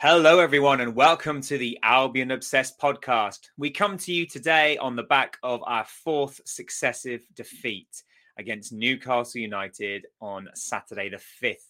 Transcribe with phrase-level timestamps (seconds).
[0.00, 3.48] Hello, everyone, and welcome to the Albion Obsessed podcast.
[3.56, 8.04] We come to you today on the back of our fourth successive defeat
[8.38, 11.66] against Newcastle United on Saturday, the 5th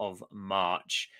[0.00, 1.10] of March.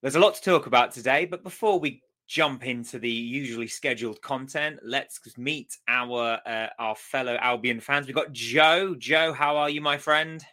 [0.00, 4.22] There's a lot to talk about today, but before we jump into the usually scheduled
[4.22, 8.06] content, let's meet our uh, our fellow Albion fans.
[8.06, 8.94] We've got Joe.
[8.96, 10.44] Joe, how are you, my friend?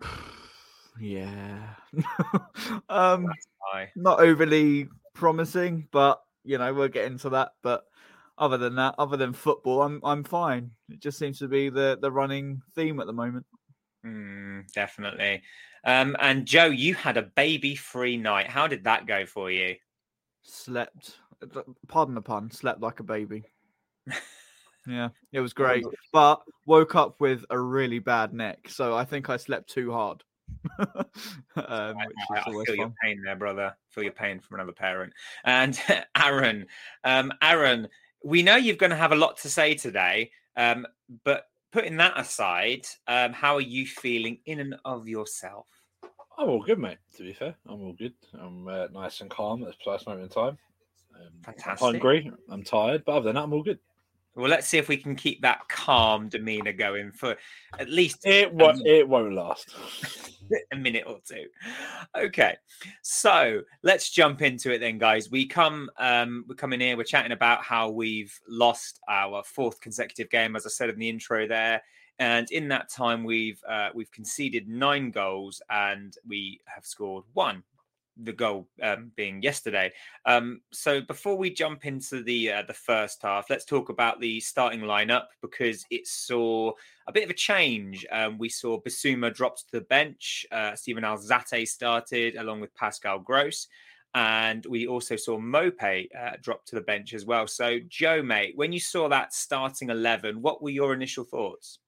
[1.00, 1.74] Yeah.
[2.88, 3.28] um,
[3.96, 7.52] not overly promising, but you know we'll get into that.
[7.62, 7.84] But
[8.38, 10.70] other than that, other than football, I'm I'm fine.
[10.88, 13.46] It just seems to be the the running theme at the moment.
[14.04, 15.42] Mm, definitely.
[15.84, 18.48] Um, and Joe, you had a baby-free night.
[18.48, 19.76] How did that go for you?
[20.42, 21.18] Slept.
[21.88, 22.50] Pardon the pun.
[22.50, 23.44] Slept like a baby.
[24.86, 25.84] yeah, it was great.
[26.12, 30.22] But woke up with a really bad neck, so I think I slept too hard.
[30.78, 31.06] um,
[31.56, 32.76] I, I, I feel fun.
[32.76, 33.76] your pain there, brother.
[33.90, 35.12] feel your pain from another parent.
[35.44, 35.78] And
[36.16, 36.66] Aaron,
[37.04, 37.88] um, Aaron,
[38.24, 40.86] we know you're going to have a lot to say today, um,
[41.24, 45.66] but putting that aside, um, how are you feeling in and of yourself?
[46.38, 46.98] I'm all good, mate.
[47.16, 48.14] To be fair, I'm all good.
[48.38, 50.58] I'm uh, nice and calm at this precise moment in time.
[51.14, 51.86] Um, Fantastic.
[51.86, 52.32] I'm hungry.
[52.48, 53.78] I'm tired, but other than that, I'm all good.
[54.34, 57.36] Well, let's see if we can keep that calm demeanor going for
[57.78, 58.86] at least it won't.
[58.86, 59.74] It won't last
[60.72, 61.46] a minute or two.
[62.16, 62.56] Okay,
[63.02, 65.30] so let's jump into it then, guys.
[65.30, 66.96] We come, um, we're coming here.
[66.96, 71.08] We're chatting about how we've lost our fourth consecutive game, as I said in the
[71.08, 71.82] intro there.
[72.18, 77.62] And in that time, we've uh, we've conceded nine goals and we have scored one
[78.16, 79.92] the goal um, being yesterday.
[80.26, 84.40] Um, so before we jump into the uh, the first half, let's talk about the
[84.40, 86.72] starting lineup because it saw
[87.06, 88.06] a bit of a change.
[88.10, 90.46] Um, we saw Bissouma dropped to the bench.
[90.52, 93.68] Uh, Steven Alzate started along with Pascal Gross.
[94.14, 97.46] And we also saw Maupay uh, drop to the bench as well.
[97.46, 101.78] So, Joe, mate, when you saw that starting 11, what were your initial thoughts?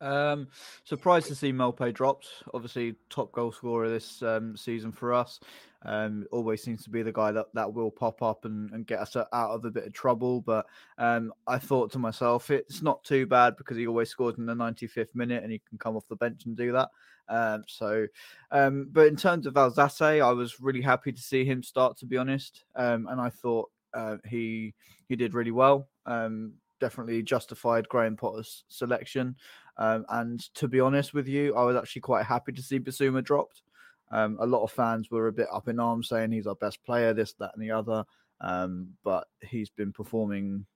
[0.00, 0.48] Um,
[0.84, 2.28] surprised to see Maupay dropped.
[2.52, 5.40] Obviously, top goal scorer this um, season for us.
[5.86, 9.00] Um, always seems to be the guy that, that will pop up and, and get
[9.00, 10.40] us out of a bit of trouble.
[10.40, 10.66] But
[10.98, 14.54] um, I thought to myself, it's not too bad because he always scores in the
[14.54, 16.88] 95th minute and he can come off the bench and do that.
[17.28, 18.06] Um, so,
[18.50, 22.06] um, but in terms of Alzate, I was really happy to see him start, to
[22.06, 22.64] be honest.
[22.76, 24.74] Um, and I thought uh, he
[25.08, 25.88] he did really well.
[26.06, 29.36] Um, definitely justified Graham Potter's selection.
[29.76, 33.24] Um, and to be honest with you, I was actually quite happy to see Bissouma
[33.24, 33.62] dropped.
[34.10, 36.84] Um, a lot of fans were a bit up in arms saying he's our best
[36.84, 38.04] player, this, that, and the other.
[38.40, 40.66] Um, but he's been performing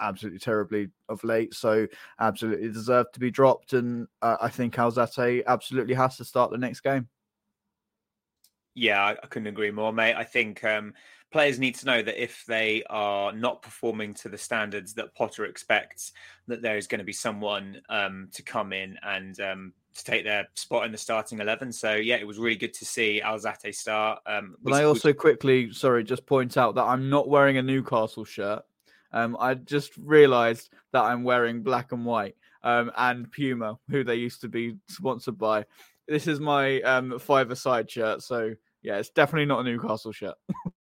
[0.00, 1.86] absolutely terribly of late, so
[2.20, 3.72] absolutely deserved to be dropped.
[3.72, 7.08] And uh, I think Alzate absolutely has to start the next game.
[8.74, 10.14] Yeah, I, couldn't agree more, mate.
[10.14, 10.94] I think um,
[11.30, 15.44] players need to know that if they are not performing to the standards that Potter
[15.44, 16.12] expects,
[16.46, 20.24] that there is going to be someone um, to come in and um, to take
[20.24, 21.72] their spot in the starting eleven.
[21.72, 24.20] So yeah, it was really good to see Alzate start.
[24.26, 28.24] Um, but I also quickly, sorry, just point out that I'm not wearing a Newcastle
[28.24, 28.62] shirt.
[29.12, 34.16] Um, I just realised that I'm wearing black and white um, and Puma, who they
[34.16, 35.64] used to be sponsored by.
[36.06, 40.36] This is my um, five-a-side shirt, so yeah, it's definitely not a Newcastle shirt.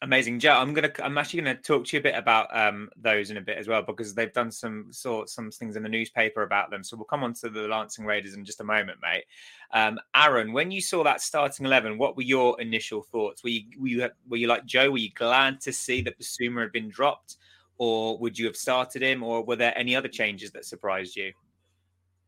[0.00, 0.52] Amazing, Joe.
[0.52, 0.92] I'm gonna.
[1.02, 3.66] I'm actually gonna talk to you a bit about um, those in a bit as
[3.66, 6.84] well because they've done some sort some things in the newspaper about them.
[6.84, 9.24] So we'll come on to the Lancing Raiders in just a moment, mate.
[9.72, 13.42] Um, Aaron, when you saw that starting eleven, what were your initial thoughts?
[13.42, 14.88] Were you were you were you like Joe?
[14.92, 17.36] Were you glad to see that Bissouma had been dropped,
[17.78, 21.32] or would you have started him, or were there any other changes that surprised you?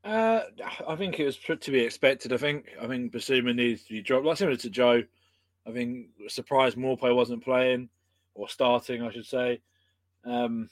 [0.03, 0.41] Uh,
[0.88, 2.32] I think it was to be expected.
[2.32, 4.26] I think I think Bissouma needs to be dropped.
[4.26, 5.04] Like similar to Joe.
[5.66, 7.88] I think surprised Maupay wasn't playing
[8.34, 9.60] or starting, I should say.
[10.25, 10.69] Um,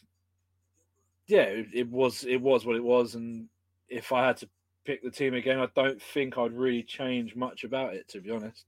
[1.27, 3.49] yeah, it, it, was it was what it was, and
[3.89, 4.49] if I had to
[4.85, 8.31] pick the team again, I don't think I'd really change much about it, to be
[8.31, 8.65] honest.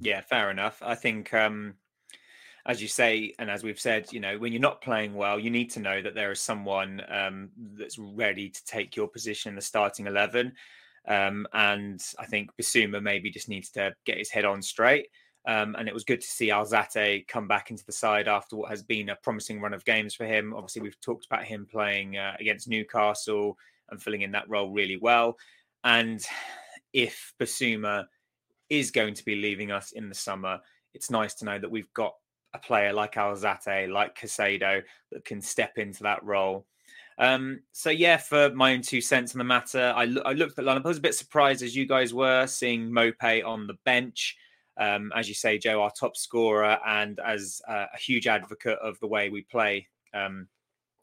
[0.00, 0.82] Yeah, fair enough.
[0.82, 1.74] I think, um,
[2.64, 5.50] as you say, and as we've said, you know, when you're not playing well, you
[5.50, 9.56] need to know that there is someone um, that's ready to take your position in
[9.56, 10.54] the starting eleven.
[11.06, 15.08] Um, and I think Bissouma maybe just needs to get his head on straight.
[15.46, 18.70] Um, and it was good to see Alzate come back into the side after what
[18.70, 20.54] has been a promising run of games for him.
[20.54, 23.58] Obviously, we've talked about him playing uh, against Newcastle
[23.90, 25.36] and filling in that role really well.
[25.84, 26.24] And
[26.94, 28.06] if Bissouma
[28.70, 30.60] is going to be leaving us in the summer,
[30.94, 32.14] it's nice to know that we've got
[32.54, 36.66] a player like Alzate, like Caicedo, that can step into that role
[37.18, 40.64] um, so yeah, for my own two cents on the matter, I, I looked at
[40.64, 40.84] lineup.
[40.84, 44.36] I was a bit surprised, as you guys were, seeing Maupay on the bench.
[44.76, 48.98] um, as you say, Joe, our top scorer, and as uh, a huge advocate of
[49.00, 50.48] the way we play um,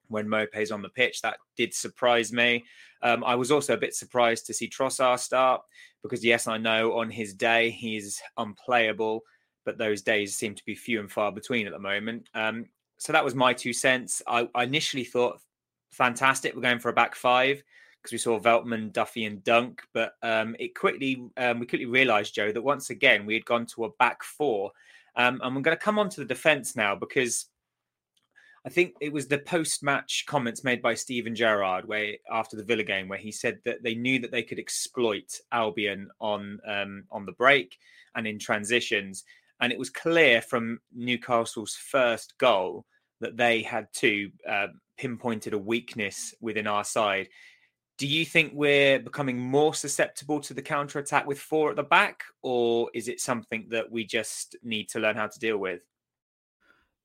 [0.08, 1.22] when Maupay's on the pitch.
[1.22, 2.66] That did surprise me.
[3.02, 5.62] Um, I was also a bit surprised to see Trossard start
[6.04, 9.22] because, yes, I know on his day he's unplayable,
[9.66, 12.28] but those days seem to be few and far between at the moment.
[12.34, 12.66] Um,
[12.98, 14.22] so that was my two cents.
[14.28, 15.40] I, I initially thought,
[15.92, 17.64] fantastic, we're going for a back five
[18.02, 19.84] because we saw Veltman, Duffy, and Dunk.
[19.94, 23.66] But um, it quickly um, we quickly realised, Joe, that once again we had gone
[23.68, 24.72] to a back four.
[25.16, 27.48] Um, and we're going to come on to the defence now because
[28.66, 32.84] I think it was the post-match comments made by Steven Gerrard, where after the Villa
[32.84, 37.26] game, where he said that they knew that they could exploit Albion on um, on
[37.26, 37.78] the break
[38.16, 39.24] and in transitions,
[39.62, 42.86] and it was clear from Newcastle's first goal
[43.20, 44.68] that they had to uh,
[45.02, 47.28] pinpointed a weakness within our side.
[47.98, 51.84] Do you think we're becoming more susceptible to the counter attack with four at the
[51.84, 55.82] back, or is it something that we just need to learn how to deal with?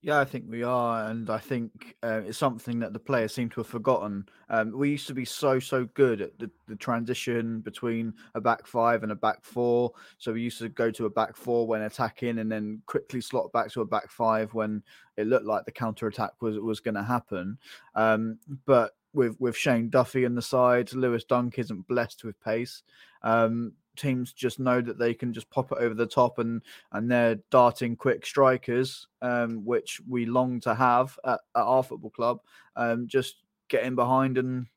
[0.07, 3.49] Yeah, I think we are, and I think uh, it's something that the players seem
[3.49, 4.25] to have forgotten.
[4.49, 8.65] Um, we used to be so so good at the, the, transition between a back
[8.65, 9.91] five and a back four.
[10.17, 13.51] So we used to go to a back four when attacking, and then quickly slot
[13.51, 14.81] back to a back five when
[15.17, 17.57] it looked like the counter attack was was going to happen.
[17.93, 22.81] Um, but with with Shane Duffy in the side, Lewis Dunk isn't blessed with pace.
[23.23, 26.61] Um, teams just know that they can just pop it over the top and
[26.91, 32.11] and they're darting quick strikers, um, which we long to have at, at our football
[32.11, 32.39] club.
[32.75, 33.37] Um, just
[33.69, 34.67] getting behind and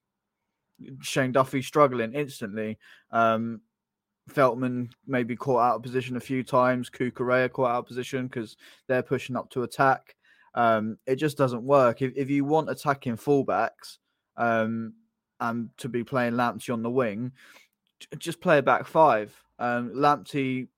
[1.01, 2.79] Shane Duffy struggling instantly.
[3.11, 3.61] Um,
[4.31, 6.91] Veltman maybe caught out of position a few times.
[6.91, 8.57] Cucurella caught out of position because
[8.87, 10.17] they're pushing up to attack.
[10.55, 12.03] Um, it just doesn't work.
[12.03, 13.99] If, if you want attacking fullbacks
[14.37, 14.95] um,
[15.41, 17.33] and to be playing Lamptey on the wing,
[18.19, 19.35] just play a back five.
[19.59, 20.69] Um, Lamptey,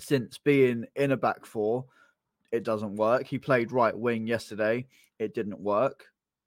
[0.00, 1.86] since being in a back four,
[2.50, 3.26] it doesn't work.
[3.26, 4.86] He played right wing yesterday.
[5.18, 6.06] It didn't work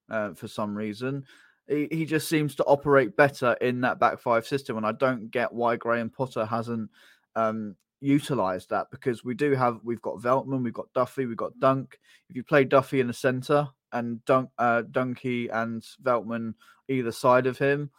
[0.10, 1.25] uh, for some reason.
[1.68, 5.31] He, he just seems to operate better in that back five system, and I don't
[5.31, 6.92] get why Graham Potter hasn't
[7.36, 11.60] um, utilized that because we do have we've got Veltman, we've got Duffy, we've got
[11.60, 12.00] Dunk.
[12.30, 16.54] If you play Duffy in the center and Dunk, uh, Dunkey and Veltman
[16.88, 17.90] either side of him,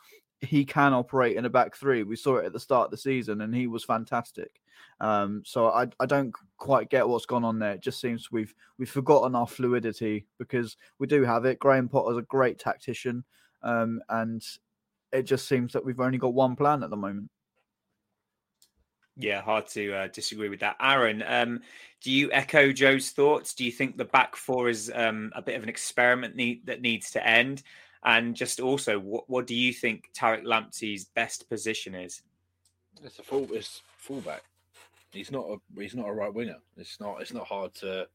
[0.46, 2.02] he can operate in a back three.
[2.02, 4.60] We saw it at the start of the season, and he was fantastic.
[5.00, 7.72] Um, so I, I don't quite get what's gone on there.
[7.72, 11.58] It just seems we've we've forgotten our fluidity because we do have it.
[11.58, 13.24] Graham Potter's a great tactician,
[13.62, 14.42] um, and
[15.12, 17.30] it just seems that we've only got one plan at the moment.
[19.18, 20.76] Yeah, hard to uh, disagree with that.
[20.78, 21.60] Aaron, um,
[22.02, 23.54] do you echo Joe's thoughts?
[23.54, 26.82] Do you think the back four is um, a bit of an experiment need, that
[26.82, 27.62] needs to end?
[28.06, 32.22] And just also, what, what do you think Tariq Lamptey's best position is?
[33.02, 34.42] It's a full, it's fullback.
[35.10, 36.58] He's not a he's not a right winger.
[36.76, 38.06] It's not it's not hard to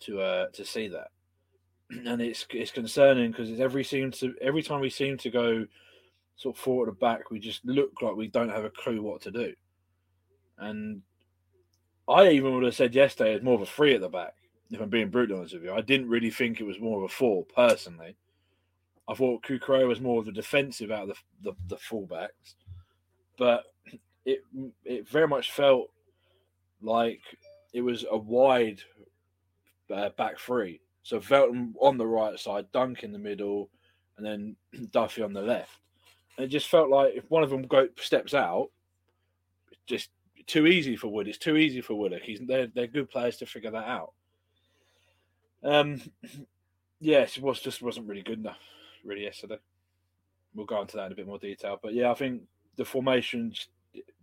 [0.00, 1.08] to uh to see that,
[1.90, 5.66] and it's it's concerning because it's every seem to every time we seem to go
[6.36, 9.20] sort of forward or back, we just look like we don't have a clue what
[9.22, 9.52] to do.
[10.58, 11.02] And
[12.08, 14.34] I even would have said yesterday it's more of a three at the back.
[14.70, 17.04] If I'm being brutally honest with you, I didn't really think it was more of
[17.04, 18.16] a four personally.
[19.08, 22.54] I thought Cucurella was more of the defensive out of the, the, the fullbacks,
[23.38, 23.64] but
[24.24, 24.42] it
[24.84, 25.90] it very much felt
[26.82, 27.20] like
[27.72, 28.80] it was a wide
[29.94, 30.80] uh, back three.
[31.04, 33.70] So Veltman on the right side, Dunk in the middle,
[34.16, 34.56] and then
[34.90, 35.78] Duffy on the left.
[36.36, 38.70] And it just felt like if one of them go steps out,
[39.86, 40.10] just
[40.48, 41.28] too easy for Wood.
[41.28, 42.22] It's too easy for Woodard.
[42.22, 44.12] He's they're they're good players to figure that out.
[45.62, 46.02] Um,
[47.00, 48.58] yes, it was just wasn't really good enough
[49.06, 49.58] really yesterday.
[50.54, 52.42] We'll go into that in a bit more detail, but yeah, I think
[52.76, 53.52] the formation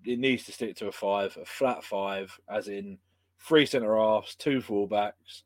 [0.05, 2.97] it needs to stick to a five, a flat five, as in
[3.39, 5.43] three centre halves, two fullbacks,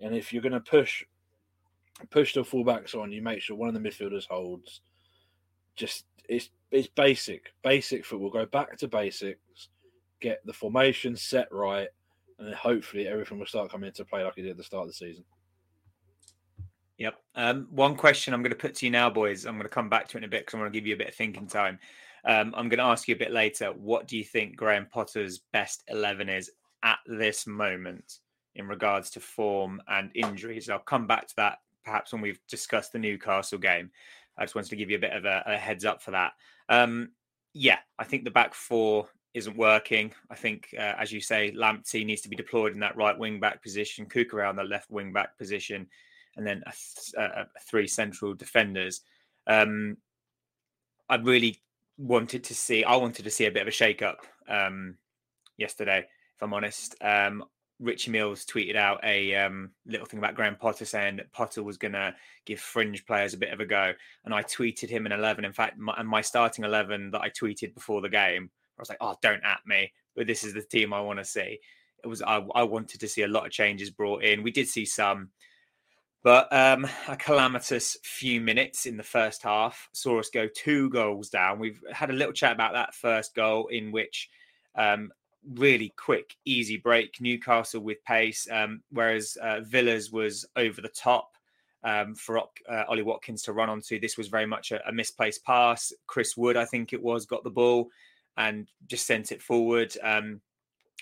[0.00, 1.04] and if you're going to push
[2.10, 4.80] push the fullbacks on, you make sure one of the midfielders holds.
[5.76, 8.30] Just it's it's basic, basic football.
[8.30, 9.68] Go back to basics,
[10.20, 11.88] get the formation set right,
[12.38, 14.82] and then hopefully everything will start coming into play like it did at the start
[14.82, 15.24] of the season.
[16.98, 17.14] Yep.
[17.36, 19.46] Um, one question I'm going to put to you now, boys.
[19.46, 20.86] I'm going to come back to it in a bit because I want to give
[20.86, 21.78] you a bit of thinking time.
[22.24, 23.68] Um, I'm going to ask you a bit later.
[23.68, 26.50] What do you think Graham Potter's best eleven is
[26.82, 28.18] at this moment
[28.56, 30.68] in regards to form and injuries?
[30.68, 33.90] I'll come back to that perhaps when we've discussed the Newcastle game.
[34.36, 36.32] I just wanted to give you a bit of a, a heads up for that.
[36.68, 37.10] Um,
[37.54, 40.12] yeah, I think the back four isn't working.
[40.30, 43.38] I think, uh, as you say, Lamptey needs to be deployed in that right wing
[43.38, 45.86] back position, Cucurella on the left wing back position
[46.38, 49.02] and then a th- a three central defenders.
[49.46, 49.98] Um,
[51.10, 51.60] I really
[51.98, 52.84] wanted to see.
[52.84, 54.96] I wanted to see a bit of a shake up um,
[55.58, 55.98] yesterday.
[55.98, 56.94] if I'm honest.
[57.02, 57.44] Um,
[57.80, 61.76] Richie Mills tweeted out a um, little thing about Graham Potter saying that Potter was
[61.76, 62.14] going to
[62.44, 63.92] give fringe players a bit of a go.
[64.24, 65.44] And I tweeted him an 11.
[65.44, 68.88] In fact, my, and my starting 11 that I tweeted before the game, I was
[68.88, 69.92] like, oh, don't at me.
[70.16, 71.60] But this is the team I want to see.
[72.02, 74.42] It was, I, I wanted to see a lot of changes brought in.
[74.42, 75.30] We did see some,
[76.22, 81.28] but um, a calamitous few minutes in the first half saw us go two goals
[81.28, 81.58] down.
[81.58, 84.28] We've had a little chat about that first goal in which
[84.74, 85.10] um,
[85.54, 87.20] really quick, easy break.
[87.20, 91.30] Newcastle with pace, um, whereas uh, Villas was over the top
[91.84, 94.00] um, for uh, Ollie Watkins to run onto.
[94.00, 95.92] This was very much a, a, misplaced pass.
[96.06, 97.88] Chris Wood, I think it was, got the ball
[98.36, 99.94] and just sent it forward.
[100.02, 100.40] Um,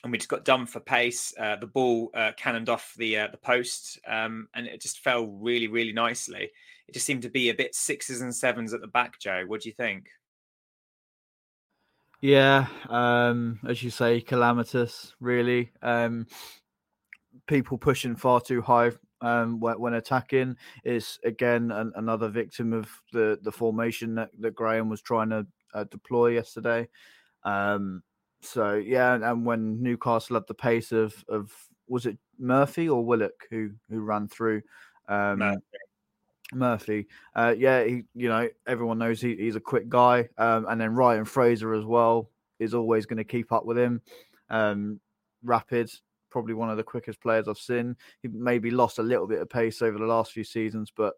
[0.06, 1.34] and we just got done for pace.
[1.36, 5.26] Uh, the ball uh, cannoned off the uh, the post, um, and it just fell
[5.26, 6.48] really, really nicely.
[6.86, 9.18] It just seemed to be a bit sixes and sevens at the back.
[9.18, 10.06] Joe, what do you think?
[12.20, 15.12] Yeah, um, as you say, calamitous.
[15.18, 16.28] Really, um,
[17.48, 23.40] people pushing far too high um, when, attacking is again an, another victim of the
[23.42, 25.44] the formation that, that Graham was trying to
[25.75, 26.86] uh, deploy yesterday.
[27.42, 28.04] Um,
[28.46, 31.52] so yeah, and when Newcastle had the pace of of
[31.88, 34.62] was it Murphy or Willock who who ran through.
[35.08, 35.60] Um, Murphy.
[36.52, 37.06] Murphy.
[37.34, 40.28] Uh, yeah, he, you know, everyone knows he, he's a quick guy.
[40.38, 44.00] Um, and then Ryan Fraser as well is always going to keep up with him.
[44.48, 45.00] Um,
[45.42, 45.90] rapid,
[46.30, 47.96] probably one of the quickest players I've seen.
[48.22, 51.14] He maybe lost a little bit of pace over the last few seasons, but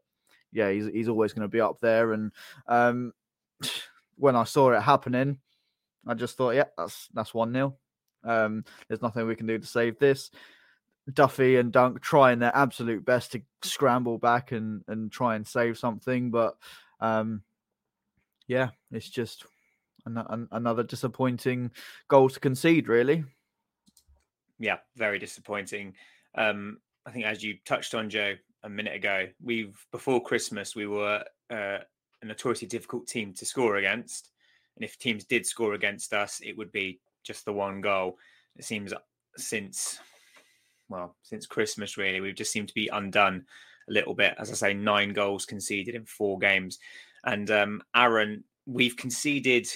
[0.53, 2.13] yeah, he's he's always going to be up there.
[2.13, 2.33] And
[2.67, 3.13] um,
[4.17, 5.39] when I saw it happening,
[6.09, 7.77] I just thought, yeah, that's that's one 0
[8.25, 10.31] um, There's nothing we can do to save this.
[11.13, 15.79] Duffy and Dunk trying their absolute best to scramble back and and try and save
[15.79, 16.57] something, but
[17.01, 17.43] um,
[18.47, 19.45] yeah, it's just
[20.07, 21.71] an, an, another disappointing
[22.09, 23.25] goal to concede, really.
[24.59, 25.95] Yeah, very disappointing.
[26.35, 28.35] Um, I think as you touched on, Joe,
[28.65, 31.79] a minute ago, we've before Christmas we were uh,
[32.23, 34.31] a notoriously difficult team to score against,
[34.79, 38.17] and if teams did score against us, it would be just the one goal.
[38.57, 38.95] It seems
[39.37, 39.99] since
[40.89, 42.21] well, since Christmas, really.
[42.21, 43.45] We've just seemed to be undone
[43.89, 44.35] a little bit.
[44.39, 46.79] As I say, nine goals conceded in four games.
[47.25, 49.69] And um, Aaron, we've conceded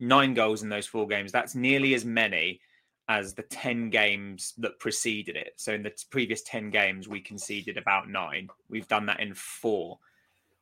[0.00, 1.30] nine goals in those four games.
[1.30, 2.60] That's nearly as many
[3.08, 5.52] as the 10 games that preceded it.
[5.56, 8.48] So in the previous 10 games, we conceded about nine.
[8.68, 9.98] We've done that in four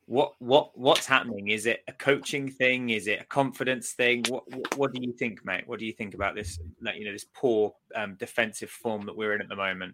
[0.09, 1.49] what what what's happening?
[1.49, 2.89] Is it a coaching thing?
[2.89, 4.25] Is it a confidence thing?
[4.27, 4.43] What
[4.75, 5.67] what do you think, mate?
[5.67, 6.59] What do you think about this?
[6.81, 9.93] Like you know, this poor um, defensive form that we're in at the moment.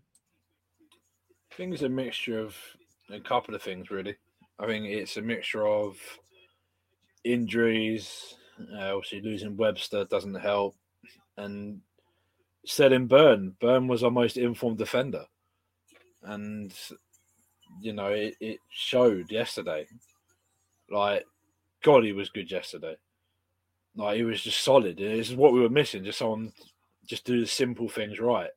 [1.51, 2.55] I think it's a mixture of
[3.11, 4.15] a couple of things, really.
[4.57, 5.97] I think it's a mixture of
[7.25, 8.37] injuries.
[8.73, 10.77] Uh, obviously, losing Webster doesn't help,
[11.35, 11.81] and
[12.65, 13.53] selling Burn.
[13.59, 15.25] Burn was our most informed defender,
[16.23, 16.73] and
[17.81, 19.87] you know, it, it showed yesterday.
[20.89, 21.25] Like,
[21.83, 22.95] God, he was good yesterday.
[23.95, 24.97] Like, he was just solid.
[24.97, 26.03] This is what we were missing.
[26.03, 26.51] Just someone,
[27.05, 28.49] just do the simple things right.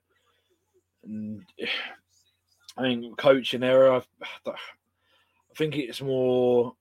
[1.05, 1.43] And
[2.77, 4.03] I mean, coaching error.
[4.47, 4.53] I
[5.57, 6.75] think it's more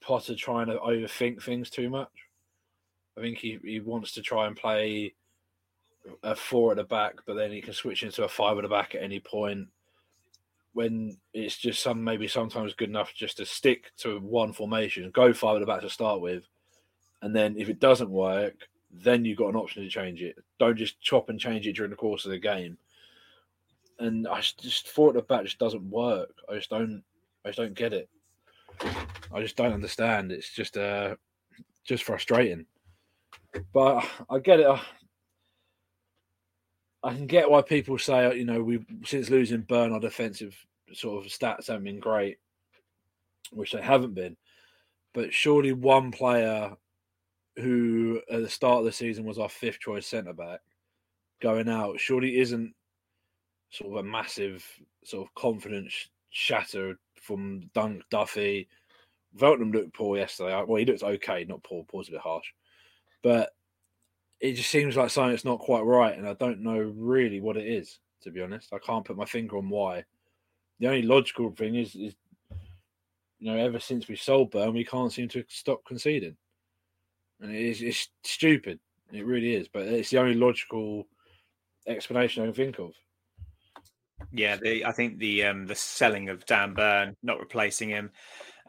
[0.00, 2.10] Potter trying to overthink things too much.
[3.16, 5.14] I think he, he wants to try and play
[6.24, 8.68] a four at the back, but then he can switch into a five at the
[8.68, 9.68] back at any point
[10.74, 15.32] when it's just some maybe sometimes good enough just to stick to one formation, go
[15.32, 16.48] five at the back to start with,
[17.22, 18.54] and then if it doesn't work,
[18.90, 20.36] then you've got an option to change it.
[20.58, 22.76] Don't just chop and change it during the course of the game.
[23.98, 26.34] And I just thought the back just doesn't work.
[26.48, 27.02] I just don't,
[27.44, 28.08] I just don't get it.
[29.32, 30.32] I just don't understand.
[30.32, 31.14] It's just uh,
[31.84, 32.66] just frustrating.
[33.72, 34.78] But I get it.
[37.02, 40.56] I can get why people say, uh, you know, we since losing Burn, our defensive
[40.92, 42.38] sort of stats haven't been great,
[43.52, 44.36] which they haven't been.
[45.14, 46.72] But surely one player
[47.56, 50.60] who at the start of the season was our fifth choice centre back
[51.40, 52.72] going out, surely isn't
[53.70, 54.64] sort of a massive
[55.04, 58.68] sort of confidence shatter from Dunk Duffy.
[59.36, 60.62] Veltman looked poor yesterday.
[60.66, 61.84] Well, he looked okay, not poor.
[61.84, 62.46] Poor's a bit harsh,
[63.22, 63.50] but
[64.42, 67.56] it just seems like something that's not quite right, and I don't know really what
[67.56, 68.00] it is.
[68.22, 70.04] To be honest, I can't put my finger on why.
[70.80, 72.14] The only logical thing is, is
[73.38, 76.36] you know, ever since we sold Burn, we can't seem to stop conceding,
[77.40, 78.80] and it is it's stupid.
[79.12, 81.06] It really is, but it's the only logical
[81.86, 82.92] explanation I can think of.
[84.32, 88.10] Yeah, the, I think the um, the selling of Dan Burn, not replacing him,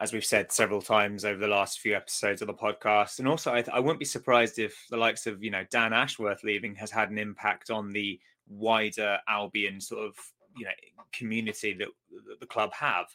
[0.00, 3.18] as we've said several times over the last few episodes of the podcast.
[3.18, 6.42] And also, I, I wouldn't be surprised if the likes of you know Dan Ashworth
[6.42, 10.16] leaving has had an impact on the wider Albion sort of
[10.56, 10.72] you know
[11.12, 11.88] community that,
[12.28, 13.06] that the club have.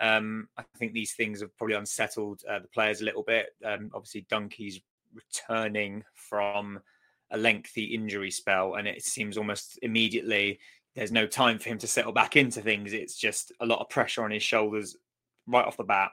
[0.00, 3.48] Um, I think these things have probably unsettled uh, the players a little bit.
[3.64, 4.80] Um, obviously, Dunkey's
[5.12, 6.78] returning from
[7.30, 10.60] a lengthy injury spell, and it seems almost immediately
[10.94, 12.92] there's no time for him to settle back into things.
[12.92, 14.96] It's just a lot of pressure on his shoulders
[15.48, 16.10] right off the bat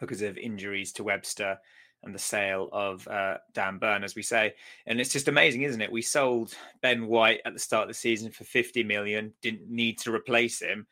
[0.00, 1.58] because of injuries to Webster
[2.02, 4.54] and the sale of uh, Dan Burn, as we say.
[4.86, 5.92] And it's just amazing, isn't it?
[5.92, 9.98] We sold Ben White at the start of the season for 50 million, didn't need
[10.00, 10.86] to replace him.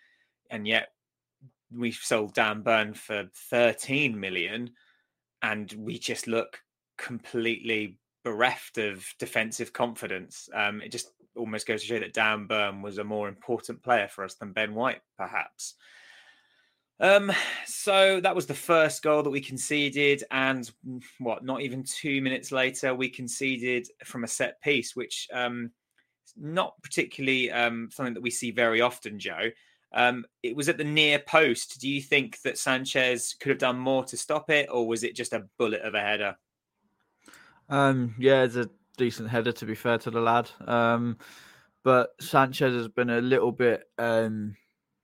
[0.51, 0.89] And yet
[1.75, 4.71] we sold Dan Burn for 13 million.
[5.43, 6.61] And we just look
[6.99, 10.49] completely bereft of defensive confidence.
[10.53, 14.09] Um, it just almost goes to show that Dan Burn was a more important player
[14.09, 15.75] for us than Ben White, perhaps.
[17.00, 17.33] Um,
[17.64, 20.71] so that was the first goal that we conceded, and
[21.19, 21.45] what?
[21.45, 25.71] Not even two minutes later, we conceded from a set piece, which um,
[26.37, 29.50] not particularly um, something that we see very often, Joe.
[29.93, 31.81] Um, it was at the near post.
[31.81, 35.14] Do you think that Sanchez could have done more to stop it, or was it
[35.14, 36.37] just a bullet of a header?
[37.69, 40.50] Um, yeah, it's a decent header to be fair to the lad.
[40.67, 41.19] Um,
[41.85, 44.57] but Sanchez has been a little bit um,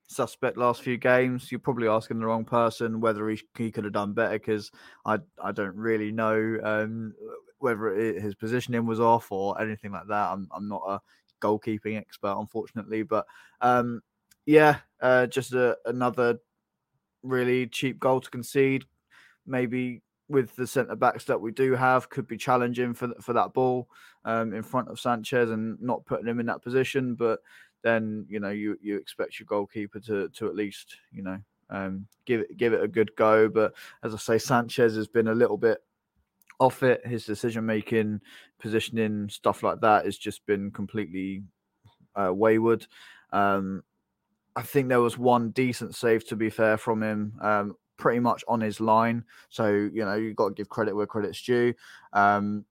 [0.07, 1.51] suspect last few games.
[1.51, 4.71] You're probably asking the wrong person whether he, he could have done better because
[5.05, 7.15] I I don't really know um,
[7.59, 10.33] whether it, his positioning was off or anything like that.
[10.33, 11.01] I'm I'm not a
[11.41, 13.27] goalkeeping expert, unfortunately, but
[13.61, 14.03] um,
[14.47, 16.39] yeah, uh, just a, another
[17.23, 18.85] really cheap goal to concede.
[19.47, 23.53] Maybe with the centre backs that we do have, could be challenging for for that
[23.53, 23.89] ball
[24.25, 27.15] um, in front of Sanchez and not putting him in that position.
[27.15, 27.41] But
[27.85, 31.39] then you know you you expect your goalkeeper to to at least you know
[31.71, 33.49] um, give it give it a good go.
[33.49, 35.79] But as I say, Sanchez has been a little bit
[36.59, 37.07] off it.
[37.07, 38.21] His decision making,
[38.59, 41.43] positioning, stuff like that has just been completely
[42.17, 42.87] uh, wayward.
[43.33, 43.85] Um,
[44.57, 48.45] I think there was one decent save to be fair from him, um, pretty much
[48.49, 49.25] on his line.
[49.51, 51.75] So you know you've got to give credit where credit's due.
[52.13, 52.65] Um,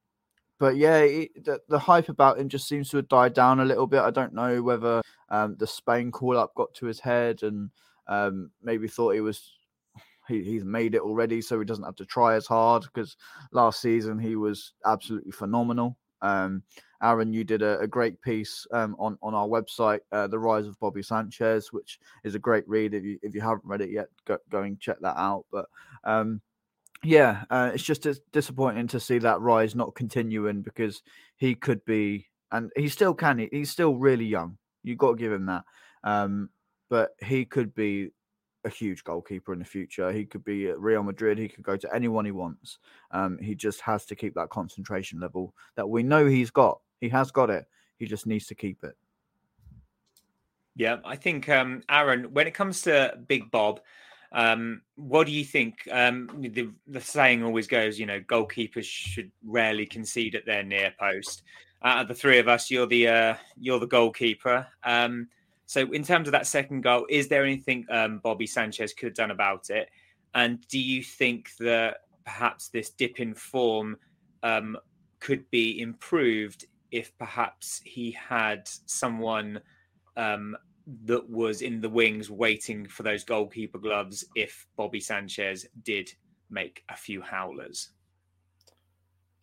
[0.63, 3.65] but yeah, it, the, the, hype about him just seems to have died down a
[3.65, 3.99] little bit.
[3.99, 7.69] I don't know whether um, the Spain call up got to his head and
[8.07, 9.51] um, maybe thought he was
[10.29, 12.83] he, he's made it already, so he doesn't have to try as hard.
[12.83, 13.17] Because
[13.51, 15.97] last season he was absolutely phenomenal.
[16.21, 16.63] Um,
[17.01, 20.65] Aaron, you did a, a great piece um, on on our website, uh, "The Rise
[20.65, 22.93] of Bobby Sanchez," which is a great read.
[22.93, 25.43] If you if you haven't read it yet, go, go and check that out.
[25.51, 25.65] But
[26.05, 26.39] um,
[27.03, 31.01] yeah, uh, it's just disappointing to see that rise not continuing because
[31.35, 33.47] he could be, and he still can.
[33.51, 34.57] He's still really young.
[34.83, 35.63] You've got to give him that.
[36.03, 36.49] Um,
[36.89, 38.11] but he could be
[38.65, 40.11] a huge goalkeeper in the future.
[40.11, 41.37] He could be at Real Madrid.
[41.37, 42.79] He could go to anyone he wants.
[43.11, 46.79] Um, he just has to keep that concentration level that we know he's got.
[47.01, 47.65] He has got it.
[47.97, 48.95] He just needs to keep it.
[50.75, 53.81] Yeah, I think um, Aaron, when it comes to Big Bob,
[54.33, 55.87] um, what do you think?
[55.91, 60.93] Um, the, the saying always goes, you know, goalkeepers should rarely concede at their near
[60.99, 61.43] post.
[61.83, 64.65] Out of the three of us, you're the uh, you're the goalkeeper.
[64.83, 65.27] Um,
[65.65, 69.15] so, in terms of that second goal, is there anything um, Bobby Sanchez could have
[69.15, 69.89] done about it?
[70.33, 73.97] And do you think that perhaps this dip in form
[74.41, 74.77] um,
[75.19, 79.59] could be improved if perhaps he had someone
[80.17, 80.55] um,
[81.05, 86.11] that was in the wings waiting for those goalkeeper gloves if Bobby Sanchez did
[86.49, 87.89] make a few howlers?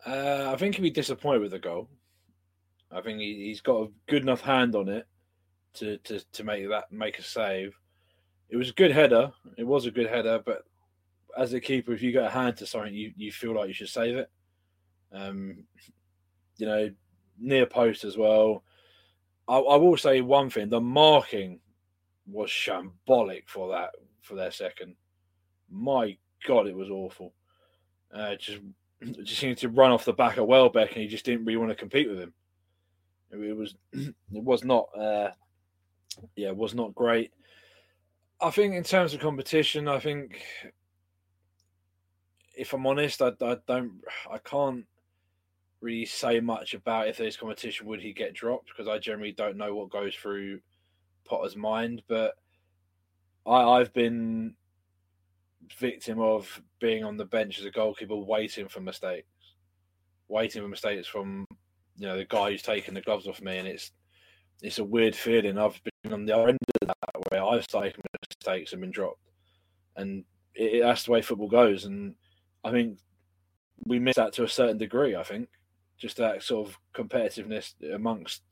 [0.07, 1.89] Uh, I think he'd be disappointed with the goal.
[2.91, 5.07] I think he, has got a good enough hand on it
[5.75, 7.77] to, to, to make that make a save.
[8.49, 9.31] It was a good header.
[9.57, 10.63] It was a good header, but
[11.39, 13.75] as a keeper, if you got a hand to something, you, you feel like you
[13.75, 14.31] should save it.
[15.13, 15.65] Um,
[16.57, 16.91] you know,
[17.39, 18.65] near post as well.
[19.51, 21.59] I, I will say one thing: the marking
[22.27, 23.91] was shambolic for that
[24.23, 24.95] for their second.
[25.69, 27.35] My God, it was awful.
[28.15, 28.61] Uh, just
[29.25, 31.71] just seemed to run off the back of Welbeck, and he just didn't really want
[31.71, 32.33] to compete with him.
[33.33, 35.31] It, was it was not uh,
[36.37, 37.33] yeah, it was not great.
[38.41, 40.41] I think in terms of competition, I think
[42.57, 44.85] if I'm honest, I, I don't I can't
[45.81, 49.57] really say much about if there's competition would he get dropped because I generally don't
[49.57, 50.61] know what goes through
[51.25, 52.03] Potter's mind.
[52.09, 52.35] But
[53.47, 54.55] I, I've been
[55.79, 59.27] victim of being on the bench as a goalkeeper, waiting for mistakes,
[60.29, 61.47] waiting for mistakes from
[61.97, 63.93] you know the guy who's taking the gloves off me, and it's
[64.63, 65.59] it's a weird feeling.
[65.59, 67.97] I've been on the other end of that where I've started
[68.29, 69.21] mistakes and been dropped,
[69.97, 71.85] and it, that's the way football goes.
[71.87, 72.15] And
[72.65, 72.99] I think
[73.87, 75.17] we miss that to a certain degree.
[75.17, 75.49] I think
[76.01, 78.43] just that sort of competitiveness amongst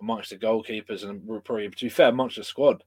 [0.00, 2.84] amongst the goalkeepers and probably, to be fair, amongst the squad.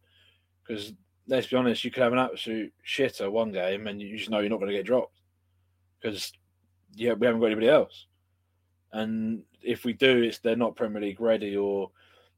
[0.66, 0.94] Because
[1.28, 4.40] let's be honest, you could have an absolute shitter one game and you just know
[4.40, 5.20] you're not going to get dropped
[6.00, 6.32] because
[6.96, 8.06] yeah, we haven't got anybody else.
[8.94, 11.92] And if we do, it's they're not Premier League ready, or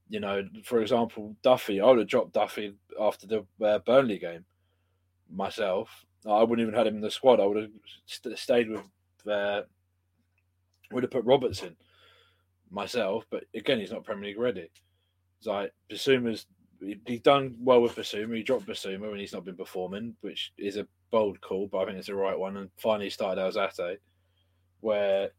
[0.09, 1.81] you know, for example, Duffy.
[1.81, 4.45] I would have dropped Duffy after the uh, Burnley game
[5.31, 5.89] myself.
[6.25, 7.39] I wouldn't even had him in the squad.
[7.39, 7.71] I would have
[8.05, 8.81] st- stayed with.
[9.27, 9.63] Uh,
[10.93, 11.75] would have put Robertson
[12.69, 14.69] myself, but again, he's not Premier League ready.
[15.39, 16.45] It's like Bissouma's
[17.05, 18.35] he's done well with Bissouma.
[18.35, 21.85] He dropped Bissouma and he's not been performing, which is a bold call, but I
[21.85, 22.57] think it's the right one.
[22.57, 23.97] And finally started Alzate,
[24.81, 25.29] where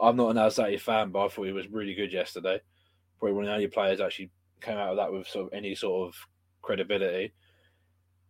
[0.00, 2.60] I'm not an Alzate fan, but I thought he was really good yesterday.
[3.18, 5.74] Probably one of the only players actually came out of that with sort of any
[5.74, 6.16] sort of
[6.62, 7.32] credibility.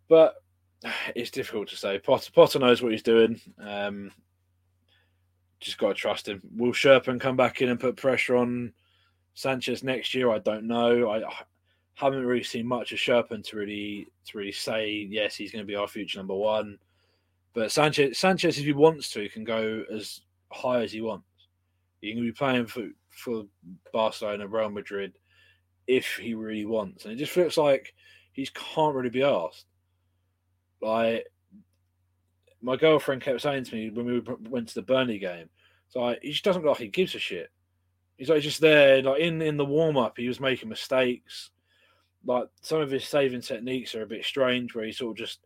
[0.09, 0.35] But
[1.14, 1.99] it's difficult to say.
[1.99, 3.40] Potter, Potter knows what he's doing.
[3.59, 4.11] Um,
[5.64, 6.42] just got to trust him.
[6.57, 8.72] Will Scherpen come back in and put pressure on
[9.33, 10.31] Sanchez next year?
[10.31, 11.11] I don't know.
[11.11, 11.22] I,
[11.96, 15.66] haven't really seen much of Scherpen to really to really say yes, he's going to
[15.66, 16.79] be our future number one.
[17.55, 21.27] But Sanchez, Sanchez, if he wants to, can go as high as he wants.
[22.00, 23.44] He can be playing for for
[23.92, 25.12] Barcelona, Real Madrid,
[25.87, 27.05] if he really wants.
[27.05, 27.94] And it just looks like
[28.33, 29.66] he can't really be asked.
[30.83, 31.27] Like
[32.61, 35.48] my girlfriend kept saying to me when we went to the Burnley game,
[35.94, 37.50] so like, he just doesn't look like he gives a shit.
[38.18, 41.50] He's like just there, like in in the warm up, he was making mistakes.
[42.26, 45.40] Like some of his saving techniques are a bit strange, where he sort of just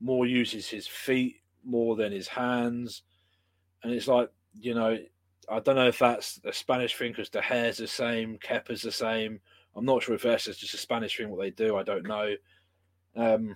[0.00, 3.02] more uses his feet more than his hands,
[3.84, 4.28] and it's like
[4.60, 4.98] you know,
[5.48, 8.92] I don't know if that's a Spanish thing because De Gea's the same, Kepa's the
[8.92, 9.38] same.
[9.76, 11.76] I'm not sure if that's just a Spanish thing what they do.
[11.76, 12.34] I don't know.
[13.14, 13.54] Um,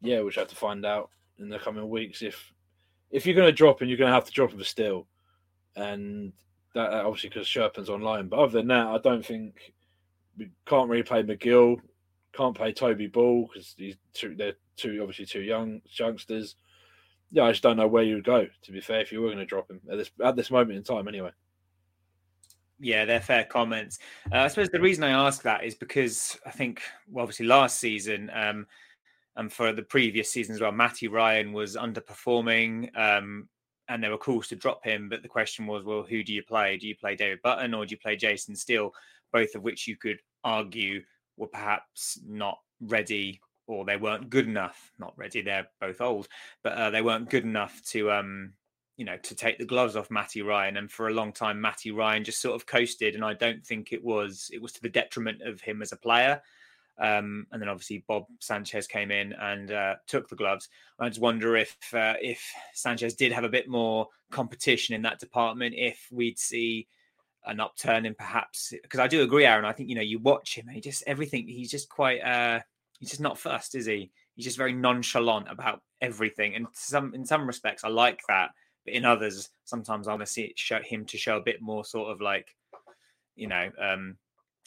[0.00, 2.52] yeah, we'll have to find out in the coming weeks if
[3.10, 5.06] if you're going to drop him, you're going to have to drop him for still,
[5.76, 6.32] and
[6.74, 8.28] that obviously because Scherpen's online.
[8.28, 9.74] But other than that, I don't think
[10.36, 11.78] we can't really play McGill,
[12.32, 16.56] can't play Toby Ball because he's too, they're too obviously too young youngsters.
[17.30, 18.46] Yeah, I just don't know where you would go.
[18.62, 20.76] To be fair, if you were going to drop him at this at this moment
[20.76, 21.30] in time, anyway.
[22.78, 23.98] Yeah, they're fair comments.
[24.30, 27.78] Uh, I suppose the reason I ask that is because I think, well, obviously last
[27.78, 28.66] season, um,
[29.36, 33.48] and for the previous season as well, Matty Ryan was underperforming, um,
[33.88, 35.08] and there were calls to drop him.
[35.08, 36.76] But the question was, well, who do you play?
[36.76, 38.92] Do you play David Button or do you play Jason Steele?
[39.32, 41.02] Both of which you could argue
[41.36, 44.92] were perhaps not ready or they weren't good enough.
[44.98, 46.28] Not ready; they're both old,
[46.62, 48.52] but uh, they weren't good enough to, um,
[48.96, 50.76] you know, to take the gloves off Matty Ryan.
[50.76, 53.92] And for a long time, Matty Ryan just sort of coasted, and I don't think
[53.92, 56.40] it was it was to the detriment of him as a player.
[56.98, 60.68] Um, and then obviously Bob Sanchez came in and uh, took the gloves.
[60.98, 65.20] I just wonder if uh, if Sanchez did have a bit more competition in that
[65.20, 66.88] department, if we'd see
[67.46, 69.64] an upturn in perhaps because I do agree, Aaron.
[69.64, 71.46] I think you know you watch him, he just everything.
[71.46, 72.20] He's just quite.
[72.20, 72.60] Uh,
[72.98, 74.10] he's just not first, is he?
[74.34, 78.50] He's just very nonchalant about everything, and some in some respects, I like that.
[78.84, 81.60] But in others, sometimes I want to see it show him to show a bit
[81.60, 82.54] more sort of like,
[83.34, 84.16] you know, um,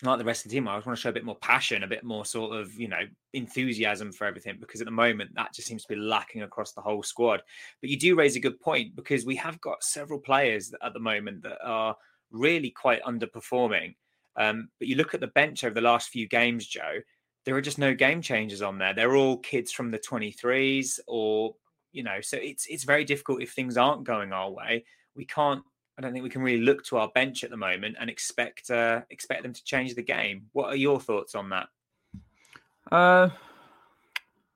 [0.04, 0.68] like the rest of the team.
[0.68, 2.88] I just want to show a bit more passion, a bit more sort of you
[2.88, 3.02] know
[3.34, 4.58] enthusiasm for everything.
[4.60, 7.42] Because at the moment, that just seems to be lacking across the whole squad.
[7.82, 11.00] But you do raise a good point because we have got several players at the
[11.00, 11.96] moment that are
[12.32, 13.96] really quite underperforming.
[14.36, 17.00] Um, but you look at the bench over the last few games, Joe
[17.46, 18.94] there are just no game changers on there.
[18.94, 21.56] They're all kids from the 23s or
[21.92, 24.86] you know, so it's it's very difficult if things aren't going our way.
[25.16, 25.64] We can't
[26.00, 28.72] I don't think we can really look to our bench at the moment and expect
[28.72, 30.46] uh, expect them to change the game.
[30.54, 31.68] What are your thoughts on that?
[32.90, 33.30] Uh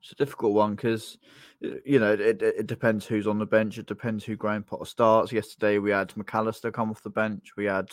[0.01, 1.17] it's a difficult one because
[1.61, 3.77] you know it, it depends who's on the bench.
[3.77, 5.33] It depends who Graham Potter starts.
[5.33, 7.51] Yesterday we had Mac Allister come off the bench.
[7.57, 7.89] We had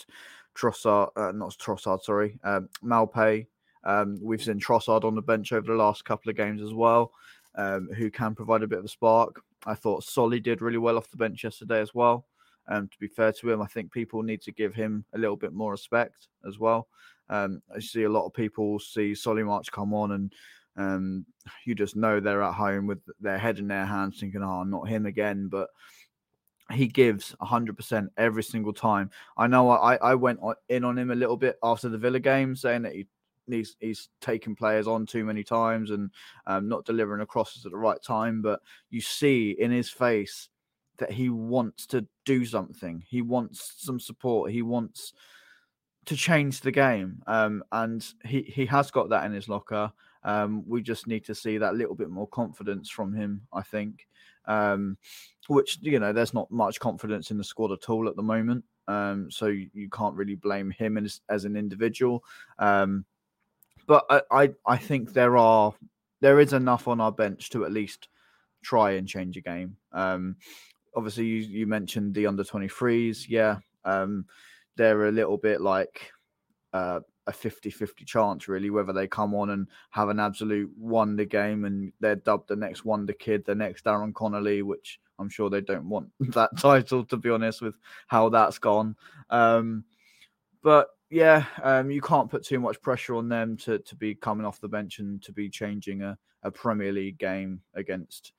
[0.55, 3.47] Trossard, uh, not Trossard, sorry, um, Maupay
[3.83, 7.11] um, we've seen Trossard on the bench over the last couple of games as well,
[7.55, 9.41] um, who can provide a bit of a spark.
[9.65, 12.25] I thought Solly did really well off the bench yesterday as well.
[12.67, 15.35] Um, to be fair to him, I think people need to give him a little
[15.35, 16.87] bit more respect as well.
[17.29, 20.33] Um, I see a lot of people see Solly March come on and
[20.77, 21.25] um,
[21.65, 24.87] you just know they're at home with their head in their hands thinking, oh, not
[24.87, 25.47] him again.
[25.47, 25.69] But
[26.71, 29.09] he gives 100% every single time.
[29.37, 32.55] I know I, I went in on him a little bit after the Villa game,
[32.55, 33.07] saying that he
[33.47, 36.11] he's he's taken players on too many times and
[36.47, 38.41] um, not delivering crosses at the right time.
[38.41, 40.49] But you see in his face
[41.01, 43.03] that he wants to do something.
[43.07, 44.51] He wants some support.
[44.51, 45.13] He wants
[46.05, 49.91] to change the game, um, and he he has got that in his locker.
[50.23, 53.41] Um, we just need to see that little bit more confidence from him.
[53.51, 54.07] I think,
[54.45, 54.97] um,
[55.47, 58.63] which you know, there's not much confidence in the squad at all at the moment.
[58.87, 62.23] um, so you, can't really blame him as, as an individual.
[62.59, 63.05] Um,
[63.87, 65.73] but I, I, I think there are
[66.21, 68.07] there is enough on our bench to at least
[68.63, 69.75] try and change a game.
[69.91, 70.35] Um,
[70.95, 73.27] obviously, you, you mentioned the under 23s.
[73.27, 74.25] Yeah, um,
[74.77, 76.11] they're a little bit like
[76.73, 81.65] uh, a 50-50 chance really whether they come on and have an absolute wonder game
[81.65, 85.61] and they're dubbed the next wonder kid the next Aaron Connolly which I'm sure they
[85.61, 87.75] don't want that title to be honest with
[88.07, 88.95] how that's gone
[89.29, 89.83] um,
[90.63, 94.45] but yeah um, you can't put too much pressure on them to, to be coming
[94.45, 98.33] off the bench and to be changing a, a Premier League game against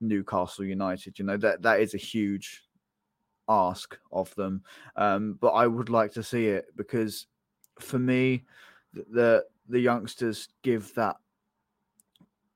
[0.00, 2.64] Newcastle United you know that that is a huge
[3.48, 4.62] ask of them
[4.96, 7.26] um, but I would like to see it because
[7.80, 8.44] for me,
[8.92, 11.16] the the youngsters give that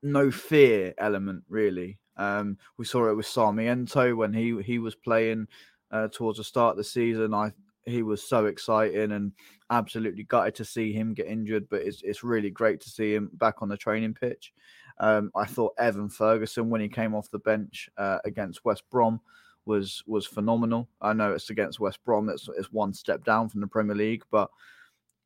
[0.02, 1.98] no fear element really.
[2.16, 5.48] Um, we saw it with Sarmiento when he he was playing
[5.90, 7.34] uh, towards the start of the season.
[7.34, 7.52] I
[7.86, 9.32] he was so exciting and
[9.74, 13.30] absolutely gutted to see him get injured, but it's it's really great to see him
[13.34, 14.52] back on the training pitch.
[14.98, 19.20] Um, I thought Evan Ferguson when he came off the bench uh, against West Brom
[19.66, 20.88] was was phenomenal.
[21.00, 24.22] I know it's against West Brom; it's, it's one step down from the Premier League,
[24.30, 24.50] but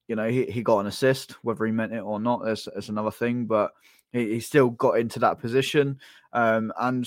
[0.09, 2.89] you know, he, he got an assist, whether he meant it or not, is, is
[2.89, 3.45] another thing.
[3.45, 3.73] But
[4.11, 6.01] he, he still got into that position.
[6.33, 7.07] Um, and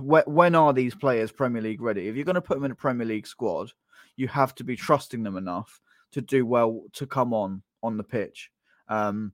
[0.00, 2.08] when, when are these players Premier League ready?
[2.08, 3.72] If you're going to put them in a Premier League squad,
[4.16, 5.80] you have to be trusting them enough
[6.12, 8.50] to do well to come on on the pitch.
[8.88, 9.32] Um,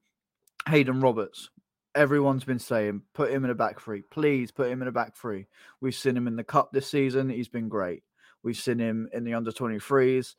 [0.68, 1.50] Haydon Roberts,
[1.94, 4.02] everyone's been saying, put him in a back three.
[4.02, 5.46] Please put him in a back three.
[5.80, 7.28] We've seen him in the cup this season.
[7.28, 8.02] He's been great.
[8.42, 10.34] We've seen him in the under 23s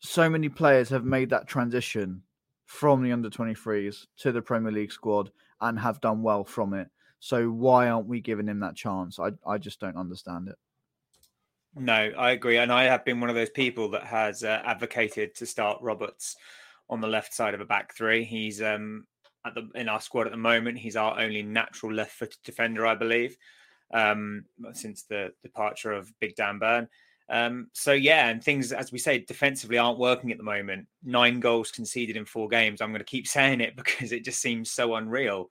[0.00, 2.22] so many players have made that transition
[2.64, 6.88] from the under 23s to the Premier League squad and have done well from it.
[7.18, 9.18] So why aren't we giving him that chance?
[9.18, 10.56] I I just don't understand it.
[11.76, 15.34] No, I agree, and I have been one of those people that has uh, advocated
[15.36, 16.36] to start Roberts
[16.88, 18.24] on the left side of a back three.
[18.24, 19.06] He's um
[19.46, 20.78] at the in our squad at the moment.
[20.78, 23.36] He's our only natural left-footed defender, I believe,
[23.94, 26.88] um, since the departure of Big Dan Burn.
[27.28, 30.88] Um, so yeah, and things as we say defensively aren't working at the moment.
[31.04, 32.80] Nine goals conceded in four games.
[32.80, 35.48] I'm going to keep saying it because it just seems so unreal.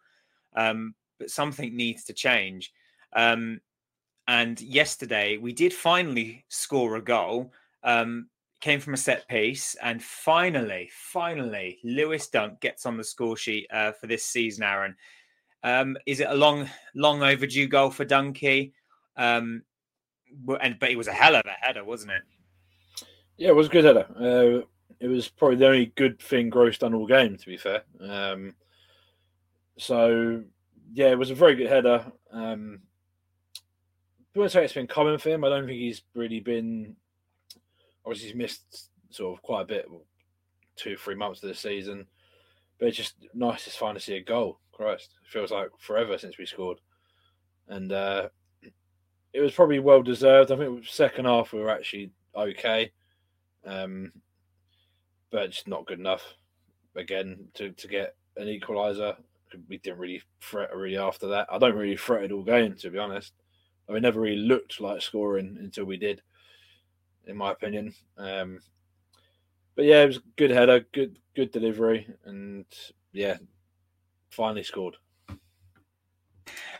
[0.56, 2.74] Um, but something needs to change.
[3.16, 3.62] Um,
[4.30, 7.52] and yesterday we did finally score a goal.
[7.84, 8.30] Um,
[8.62, 13.65] came from a set piece, and finally, finally, Lewis Dunk gets on the score sheet
[13.72, 14.63] uh, for this season.
[14.63, 14.96] Aaron,
[15.63, 18.74] um, is it a long, long overdue goal for Dunky?
[19.18, 19.63] Um,
[20.62, 22.22] and but it was a hell of a header, wasn't it?
[23.38, 24.06] Yeah, it was a good header.
[24.15, 24.65] Uh,
[25.00, 27.82] it was probably the only good thing Gross done all game, to be fair.
[28.00, 28.54] Um,
[29.80, 30.44] so
[30.94, 32.06] yeah, it was a very good header.
[32.32, 32.82] Um,
[34.39, 35.43] I wouldn't say it's been common for him.
[35.43, 36.95] I don't think he's really been.
[38.06, 39.86] Obviously, he's missed sort of quite a bit,
[40.78, 42.06] two three months of the season.
[42.80, 44.62] But it's just nice to finally see a goal.
[44.71, 46.80] Christ, it feels like forever since we scored.
[47.67, 48.30] And uh,
[49.34, 50.54] it was probably well deserved.
[50.54, 52.93] I think second half we were actually okay,
[53.65, 54.13] um,
[55.32, 56.23] but it's not good enough.
[56.95, 59.17] Again, to, to get an equaliser,
[59.67, 61.47] we didn't really fret really after that.
[61.52, 63.34] I don't really fretted all game to be honest.
[63.89, 66.21] I never really looked like scoring until we did,
[67.25, 67.93] in my opinion.
[68.17, 68.60] Um,
[69.75, 72.65] but yeah, it was a good header, good good delivery, and
[73.13, 73.38] yeah,
[74.30, 74.97] finally scored.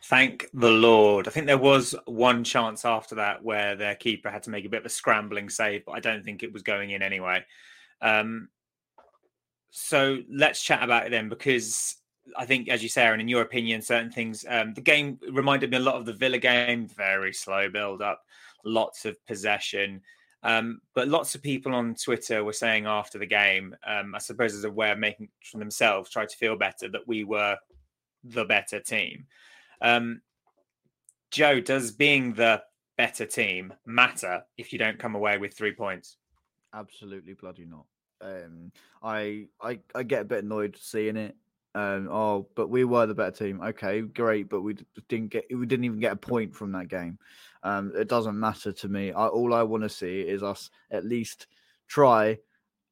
[0.04, 1.28] Thank the Lord.
[1.28, 4.70] I think there was one chance after that where their keeper had to make a
[4.70, 7.46] bit of a scrambling save, but I don't think it was going in anyway.
[8.02, 8.50] Um,
[9.70, 11.98] so let's chat about it then, because
[12.38, 15.72] I think, as you say, Aaron, in your opinion, certain things, um, the game reminded
[15.72, 16.88] me a lot of the Villa game.
[16.88, 18.24] Very slow build up,
[18.64, 20.02] lots of possession.
[20.42, 24.54] Um, but lots of people on Twitter were saying after the game, um, I suppose
[24.54, 27.58] as a way of making from themselves, try to feel better that we were
[28.24, 29.26] the better team.
[29.82, 30.22] Um,
[31.32, 32.64] Joe, does being the
[32.98, 36.18] better team matter if you don't come away with three points?
[36.74, 37.86] Absolutely bloody not.
[38.22, 41.36] Um, I, I I get a bit annoyed seeing it.
[41.80, 43.62] Um, oh, but we were the better team.
[43.62, 44.76] Okay, great, but we
[45.08, 47.18] didn't get we didn't even get a point from that game.
[47.64, 49.14] Um, it doesn't matter to me.
[49.14, 51.48] I, all I want to see is us at least
[51.88, 52.38] try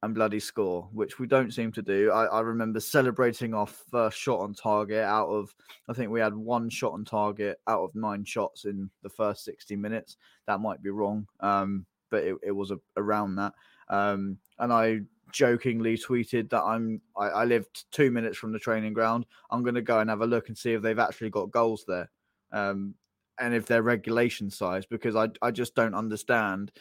[0.03, 2.11] and bloody score, which we don't seem to do.
[2.11, 5.53] I, I, remember celebrating our first shot on target out of,
[5.89, 9.43] I think we had one shot on target out of nine shots in the first
[9.43, 10.17] 60 minutes.
[10.45, 13.53] That might be wrong, um, but it, it was a, around that.
[13.89, 18.93] Um, and I jokingly tweeted that I'm, I, I lived two minutes from the training
[18.93, 19.25] ground.
[19.51, 21.85] I'm going to go and have a look and see if they've actually got goals
[21.87, 22.09] there.
[22.51, 22.95] Um,
[23.39, 26.71] and if they're regulation size, because I, I just don't understand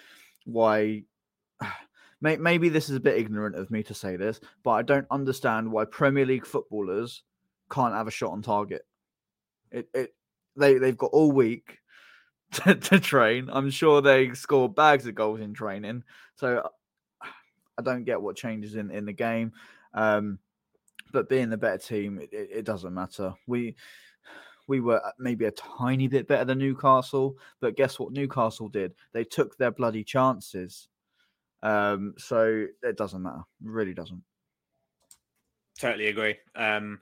[0.45, 1.03] why
[2.21, 5.71] maybe this is a bit ignorant of me to say this, but I don't understand
[5.71, 7.23] why Premier League footballers
[7.71, 8.87] can't have a shot on target.
[9.71, 10.15] It, it
[10.57, 11.79] they they've got all week
[12.53, 13.49] to, to train.
[13.53, 16.05] I'm sure they score bags of goals in training.
[16.37, 16.69] So
[17.79, 19.53] I don't get what changes in in the game.
[19.95, 20.39] Um,
[21.13, 23.35] but being the better team, it, it, doesn't matter.
[23.47, 23.77] We
[24.67, 28.95] we were maybe a tiny bit better than Newcastle, but guess what Newcastle did?
[29.13, 30.89] They took their bloody chances.
[31.63, 33.45] Um, so it doesn't matter.
[33.65, 34.23] It really doesn't.
[35.79, 36.37] Totally agree.
[36.55, 37.01] Um,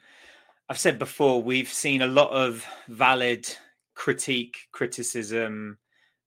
[0.68, 3.48] I've said before, we've seen a lot of valid
[3.94, 5.78] critique, criticism,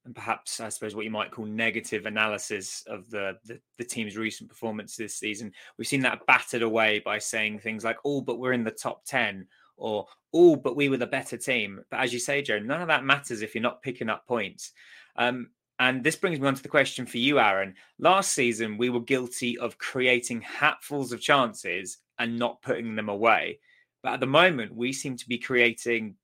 [0.07, 4.15] and perhaps I suppose what you might call negative analysis of the, the, the team's
[4.15, 5.51] recent performance this season.
[5.77, 9.03] We've seen that battered away by saying things like, "Oh, but we're in the top
[9.05, 12.81] ten, or "Oh, but we were the better team." But as you say, Joe, none
[12.81, 14.71] of that matters if you're not picking up points.
[15.17, 17.75] Um, and this brings me on to the question for you, Aaron.
[17.99, 23.59] Last season, we were guilty of creating hatfuls of chances and not putting them away.
[24.01, 26.15] But at the moment, we seem to be creating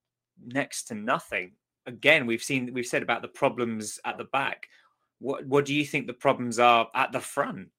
[0.42, 1.52] next to nothing.
[1.86, 4.68] Again, we've seen we've said about the problems at the back.
[5.20, 7.70] What what do you think the problems are at the front?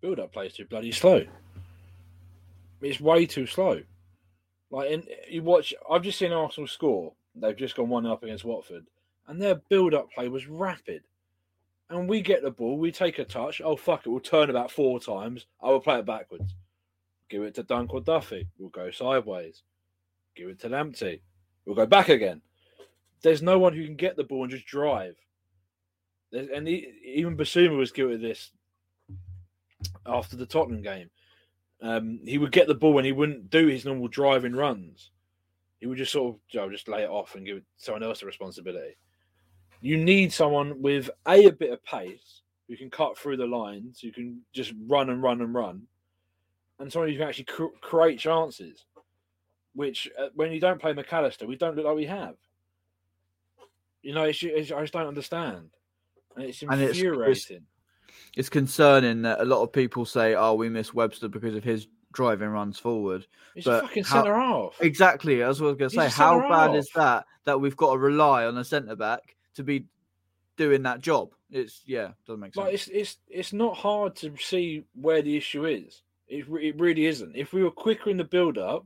[0.00, 1.24] Build up plays too bloody slow.
[2.80, 3.82] It's way too slow.
[4.70, 7.12] Like in, you watch, I've just seen Arsenal score.
[7.34, 8.86] They've just gone one up against Watford,
[9.26, 11.02] and their build-up play was rapid.
[11.88, 13.60] And we get the ball, we take a touch.
[13.64, 15.46] Oh fuck it, we'll turn about four times.
[15.62, 16.54] I will play it backwards.
[17.28, 18.48] Give it to Dunk or Duffy.
[18.58, 19.62] We'll go sideways.
[20.34, 21.20] Give it to Lamptey.
[21.66, 22.40] We'll go back again.
[23.22, 25.16] There's no one who can get the ball and just drive.
[26.30, 28.52] There's, and he, even Bissouma was guilty of this
[30.06, 31.10] after the Tottenham game.
[31.82, 35.10] Um, he would get the ball and he wouldn't do his normal driving runs.
[35.78, 38.20] He would just sort of you know, just lay it off and give someone else
[38.20, 38.96] the responsibility.
[39.80, 44.00] You need someone with a a bit of pace who can cut through the lines,
[44.00, 45.82] who can just run and run and run,
[46.78, 48.86] and someone who can actually cr- create chances.
[49.76, 52.34] Which, uh, when you don't play Mac Allister, we don't look like we have.
[54.02, 55.68] You know, it's, it's, I just don't understand,
[56.34, 57.12] and it's infuriating.
[57.20, 57.60] And it's, it's,
[58.36, 61.86] it's concerning that a lot of people say, "Oh, we miss Webster because of his
[62.12, 64.76] driving runs forward." He's but fucking centre half.
[64.80, 66.08] Exactly, as I was going to say.
[66.08, 67.26] How bad is that?
[67.44, 69.86] That we've got to rely on a centre back to be
[70.56, 71.34] doing that job.
[71.50, 72.64] It's yeah, doesn't make sense.
[72.64, 76.02] Like it's it's it's not hard to see where the issue is.
[76.28, 77.36] It, it really isn't.
[77.36, 78.84] If we were quicker in the build up,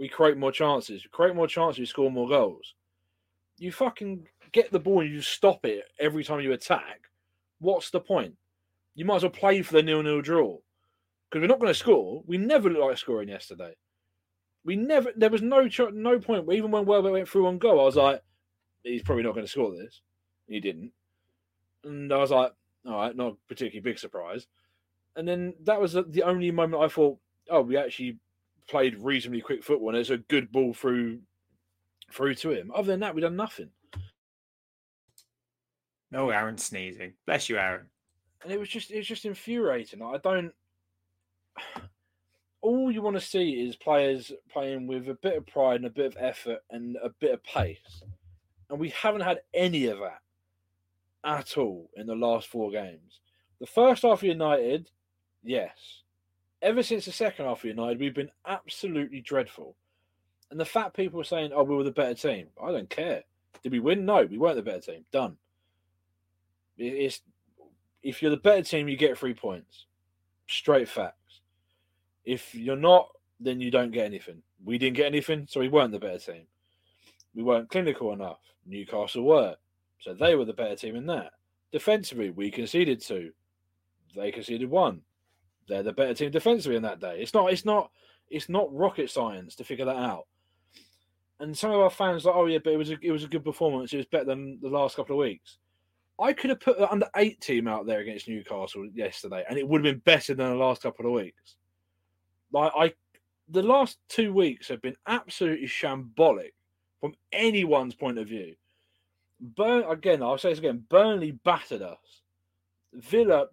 [0.00, 1.04] we create more chances.
[1.04, 2.74] We create more chances, we score more goals.
[3.58, 7.02] You fucking get the ball and you stop it every time you attack.
[7.60, 8.34] What's the point?
[8.94, 10.56] You might as well play for the nil-nil draw
[11.28, 12.22] because we're not going to score.
[12.26, 13.74] We never looked like scoring yesterday.
[14.64, 15.12] We never.
[15.14, 16.50] There was no no point.
[16.52, 18.22] Even when Welbeck went through on goal, I was like,
[18.82, 20.00] he's probably not going to score this.
[20.48, 20.92] He didn't,
[21.84, 22.52] and I was like,
[22.86, 24.46] all right, not particularly big surprise.
[25.16, 28.18] And then that was the only moment I thought, oh, we actually
[28.70, 31.20] played reasonably quick football, and it's a good ball through
[32.12, 32.72] through to him.
[32.74, 33.70] Other than that, we've done nothing.
[36.10, 37.14] No, Aaron sneezing.
[37.26, 37.86] Bless you, Aaron.
[38.42, 40.02] And it was just it was just infuriating.
[40.02, 40.52] I don't.
[42.62, 45.90] All you want to see is players playing with a bit of pride and a
[45.90, 48.02] bit of effort and a bit of pace,
[48.68, 50.20] and we haven't had any of that
[51.24, 53.20] at all in the last four games.
[53.60, 54.90] The first half of United,
[55.42, 56.02] yes.
[56.62, 59.76] Ever since the second half of United, we've been absolutely dreadful.
[60.50, 63.22] And the fact people are saying, oh, we were the better team, I don't care.
[63.62, 64.04] Did we win?
[64.04, 65.04] No, we weren't the better team.
[65.12, 65.36] Done.
[66.76, 67.20] It's
[68.02, 69.86] if you're the better team, you get three points.
[70.48, 71.40] Straight facts.
[72.24, 74.42] If you're not, then you don't get anything.
[74.64, 76.46] We didn't get anything, so we weren't the better team.
[77.34, 78.40] We weren't clinical enough.
[78.66, 79.56] Newcastle were.
[80.00, 81.32] So they were the better team in that.
[81.72, 83.32] Defensively, we conceded two.
[84.16, 85.02] They conceded one.
[85.70, 87.18] They're the better team defensively in that day.
[87.20, 87.90] It's not it's not
[88.28, 90.26] it's not rocket science to figure that out.
[91.38, 93.28] And some of our fans like, oh yeah, but it was a it was a
[93.28, 93.92] good performance.
[93.92, 95.58] It was better than the last couple of weeks.
[96.20, 99.66] I could have put the under eight team out there against Newcastle yesterday, and it
[99.66, 101.56] would have been better than the last couple of weeks.
[102.52, 102.92] Like I,
[103.48, 106.50] the last two weeks have been absolutely shambolic
[107.00, 108.54] from anyone's point of view.
[109.40, 110.22] Burn again.
[110.22, 110.84] I'll say this again.
[110.90, 112.22] Burnley battered us.
[112.92, 113.46] Villa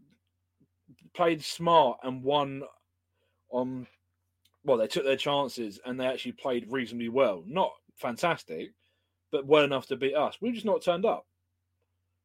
[1.17, 2.63] played smart and won
[3.49, 3.87] on.
[4.63, 7.43] Well, they took their chances and they actually played reasonably well.
[7.45, 8.71] Not fantastic,
[9.31, 10.37] but well enough to beat us.
[10.41, 11.25] We've just not turned up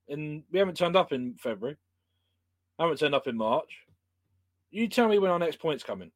[0.08, 1.76] and we haven't turned up in February.
[2.78, 3.70] haven't turned up in March.
[4.70, 6.10] You tell me when our next point's coming.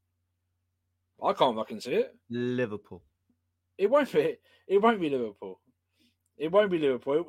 [1.22, 2.14] I can't fucking see it.
[2.28, 3.02] Liverpool.
[3.78, 4.36] It won't be.
[4.66, 5.60] It won't be Liverpool.
[6.36, 7.24] It won't be Liverpool.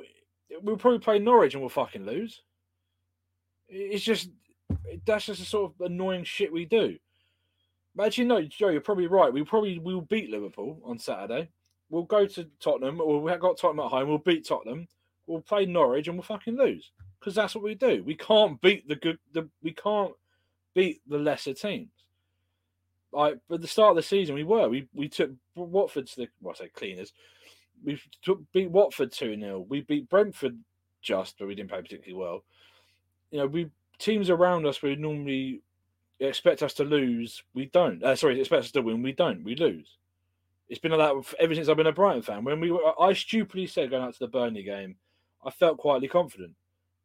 [0.61, 2.41] We'll probably play Norwich and we'll fucking lose.
[3.69, 4.29] It's just
[5.05, 6.97] that's just a sort of annoying shit we do.
[7.95, 9.33] But actually, no, Joe, you're probably right.
[9.33, 11.49] We probably will beat Liverpool on Saturday.
[11.89, 14.09] We'll go to Tottenham, or we have got Tottenham at home.
[14.09, 14.87] We'll beat Tottenham.
[15.25, 18.03] We'll play Norwich, and we'll fucking lose because that's what we do.
[18.03, 19.17] We can't beat the good.
[19.33, 20.13] The we can't
[20.73, 21.89] beat the lesser teams.
[23.11, 24.69] Like at the start of the season, we were.
[24.69, 27.13] We we took Watford to the well, I say cleaners.
[27.83, 30.57] We took beat Watford two 0 We beat Brentford
[31.01, 32.43] just, but we didn't play particularly well.
[33.31, 35.61] You know, we teams around us we normally
[36.19, 37.43] expect us to lose.
[37.53, 38.03] We don't.
[38.03, 39.03] Uh, sorry, expect us to win.
[39.03, 39.43] We don't.
[39.43, 39.97] We lose.
[40.69, 42.43] It's been like that ever since I've been a Brighton fan.
[42.43, 44.95] When we were, I stupidly said going out to the Burnley game,
[45.45, 46.53] I felt quietly confident.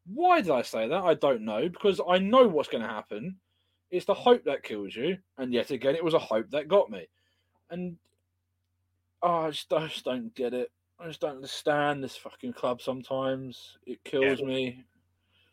[0.07, 1.05] Why did I say that?
[1.05, 3.37] I don't know because I know what's going to happen.
[3.91, 6.91] It's the hope that kills you, and yet again, it was a hope that got
[6.91, 7.07] me.
[7.71, 7.97] And
[9.23, 10.73] oh, I, just, I just don't get it.
[10.99, 12.81] I just don't understand this fucking club.
[12.81, 14.47] Sometimes it kills yeah.
[14.47, 14.85] me.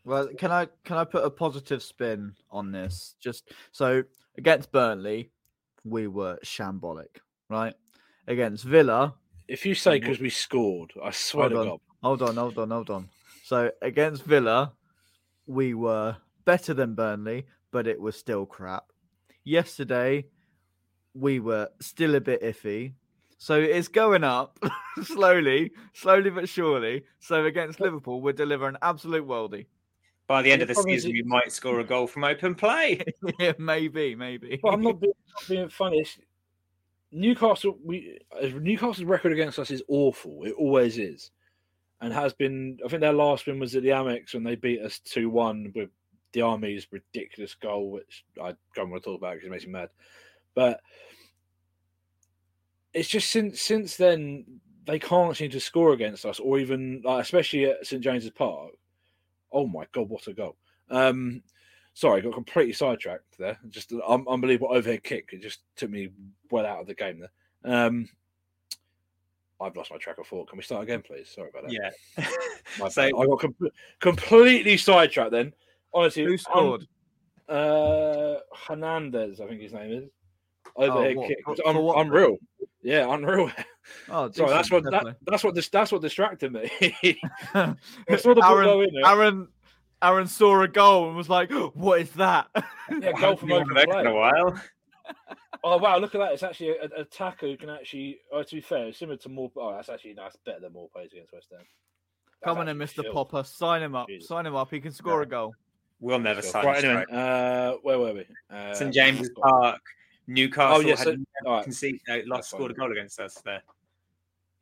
[0.05, 3.15] Well, can I can I put a positive spin on this?
[3.19, 4.03] Just so
[4.37, 5.31] against Burnley,
[5.83, 7.17] we were shambolic,
[7.49, 7.73] right?
[8.27, 9.15] Against Villa,
[9.47, 11.79] if you say because we scored, I swear hold to on, God.
[12.03, 13.09] Hold on, hold on, hold on.
[13.43, 14.73] So against Villa,
[15.47, 18.85] we were better than Burnley, but it was still crap.
[19.43, 20.27] Yesterday,
[21.13, 22.93] we were still a bit iffy.
[23.39, 24.59] So it's going up
[25.03, 27.05] slowly, slowly but surely.
[27.19, 29.65] So against Liverpool, we're delivering absolute worldie.
[30.29, 33.01] By the end of the season, we might score a goal from open play.
[33.39, 34.59] yeah, maybe, maybe.
[34.61, 36.01] But I'm not being, not being funny.
[36.01, 36.19] It's,
[37.11, 40.43] Newcastle, we Newcastle's record against us is awful.
[40.43, 41.31] It always is,
[41.99, 42.77] and has been.
[42.85, 45.71] I think their last win was at the Amex when they beat us two one
[45.73, 45.89] with
[46.33, 49.71] the Army's ridiculous goal, which I don't want to talk about because it makes me
[49.71, 49.89] mad.
[50.53, 50.79] But
[52.93, 54.45] it's just since since then
[54.85, 58.73] they can't seem to score against us, or even like, especially at St James's Park.
[59.51, 60.55] Oh my god, what a goal!
[60.89, 61.41] Um,
[61.93, 63.57] sorry, I got completely sidetracked there.
[63.69, 65.29] Just an un- unbelievable overhead kick.
[65.31, 66.09] It just took me
[66.51, 67.85] well out of the game there.
[67.85, 68.07] Um,
[69.61, 70.49] I've lost my track of thought.
[70.49, 71.29] Can we start again, please?
[71.29, 71.73] Sorry about that.
[71.73, 72.89] Yeah.
[72.89, 75.53] so I got com- completely sidetracked then.
[75.93, 76.87] Honestly, who scored?
[77.49, 80.09] Un- uh, Hernandez, I think his name is.
[80.75, 81.37] Overhead oh, kick.
[81.65, 82.37] Un- unreal.
[82.81, 83.51] Yeah, unreal.
[84.09, 84.49] Oh, sorry.
[84.51, 86.69] That's what that, that's what this that's what distracted me.
[87.53, 87.75] I
[88.17, 89.47] saw the Aaron, ball in Aaron,
[90.01, 92.47] Aaron saw a goal and was like, "What is that?"
[93.01, 93.99] Yeah, goal from open play.
[93.99, 94.59] In a while.
[95.63, 95.97] oh wow!
[95.99, 96.33] Look at that.
[96.33, 98.19] It's actually a, a attacker who can actually.
[98.31, 99.51] Oh, to be fair, similar to more.
[99.57, 100.35] Oh, that's actually nice.
[100.45, 101.65] Better than more plays against West Ham.
[102.43, 103.03] Come on in, Mr.
[103.03, 103.13] Chill.
[103.13, 103.43] Popper.
[103.43, 104.07] Sign him up.
[104.07, 104.27] Jesus.
[104.27, 104.71] Sign him up.
[104.71, 105.27] He can score yeah.
[105.27, 105.53] a goal.
[105.99, 106.65] We'll never sign.
[106.65, 108.25] Right, anyway, uh, where were we?
[108.49, 109.81] Uh, St James's Park.
[110.27, 111.07] Newcastle oh, yes, had
[111.43, 111.63] so, right.
[111.63, 113.63] conceded, uh, lost, scored a goal against us there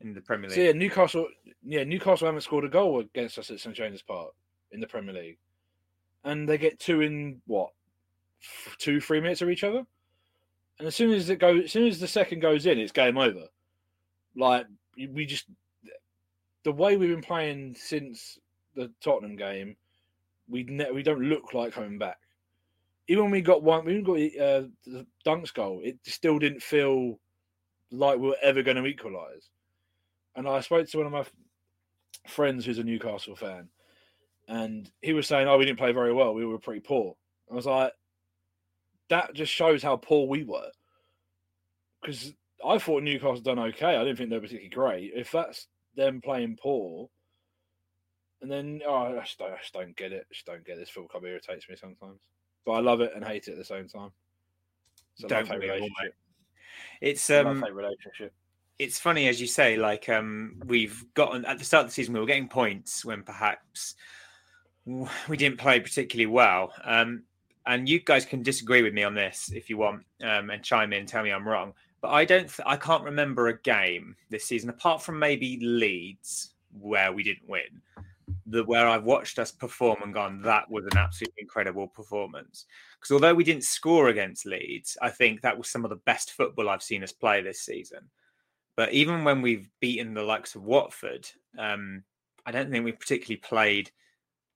[0.00, 0.56] in the Premier League.
[0.56, 1.28] So yeah, Newcastle.
[1.64, 4.32] Yeah, Newcastle haven't scored a goal against us at St James's Park
[4.72, 5.38] in the Premier League,
[6.24, 7.70] and they get two in what
[8.78, 9.84] two, three minutes of each other.
[10.78, 13.18] And as soon as it goes, as soon as the second goes in, it's game
[13.18, 13.46] over.
[14.36, 14.66] Like
[15.10, 15.46] we just
[16.64, 18.38] the way we've been playing since
[18.74, 19.76] the Tottenham game,
[20.48, 22.18] we ne- we don't look like coming back.
[23.08, 25.80] Even when we got one, we even got uh, the Dunks goal.
[25.82, 27.18] It still didn't feel
[27.90, 29.48] like we were ever going to equalise.
[30.36, 31.24] And I spoke to one of my
[32.26, 33.68] friends who's a Newcastle fan,
[34.46, 36.34] and he was saying, "Oh, we didn't play very well.
[36.34, 37.16] We were pretty poor."
[37.50, 37.92] I was like,
[39.08, 40.70] "That just shows how poor we were."
[42.00, 43.96] Because I thought Newcastle done okay.
[43.96, 45.12] I didn't think they were particularly great.
[45.14, 45.66] If that's
[45.96, 47.08] them playing poor,
[48.40, 50.26] and then oh, I just, don't, I just don't get it.
[50.30, 52.20] I just don't get this football club irritates me sometimes,
[52.64, 54.12] but I love it and hate it at the same time.
[55.16, 56.14] So don't relationship.
[57.00, 58.32] It's um relationship.
[58.78, 59.76] It's funny as you say.
[59.76, 63.22] Like um, we've gotten at the start of the season, we were getting points when
[63.22, 63.94] perhaps
[65.28, 66.72] we didn't play particularly well.
[66.84, 67.24] Um,
[67.66, 70.92] and you guys can disagree with me on this if you want, um, and chime
[70.92, 71.74] in, tell me I'm wrong.
[72.00, 76.54] But I don't, th- I can't remember a game this season apart from maybe Leeds
[76.72, 77.82] where we didn't win.
[78.46, 82.64] The where I've watched us perform and gone, that was an absolutely incredible performance.
[82.98, 86.32] Because although we didn't score against Leeds, I think that was some of the best
[86.32, 88.00] football I've seen us play this season.
[88.78, 92.04] But even when we've beaten the likes of Watford, um,
[92.46, 93.90] I don't think we've particularly played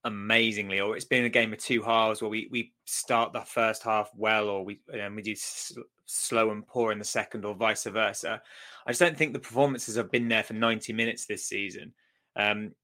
[0.05, 3.83] amazingly, or it's been a game of two halves where we we start the first
[3.83, 5.73] half well, or we and we do s-
[6.07, 8.41] slow and poor in the second, or vice versa.
[8.87, 11.93] I just don't think the performances have been there for ninety minutes this season,
[12.37, 12.77] um,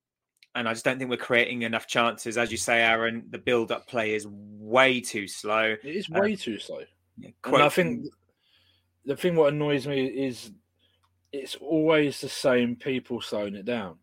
[0.56, 2.36] and I just don't think we're creating enough chances.
[2.36, 5.76] As you say, Aaron, the build-up play is way too slow.
[5.84, 6.80] It is way uh, too slow.
[7.16, 8.06] Yeah, and I think
[9.04, 10.50] the thing what annoys me is
[11.32, 13.96] it's always the same people slowing it down.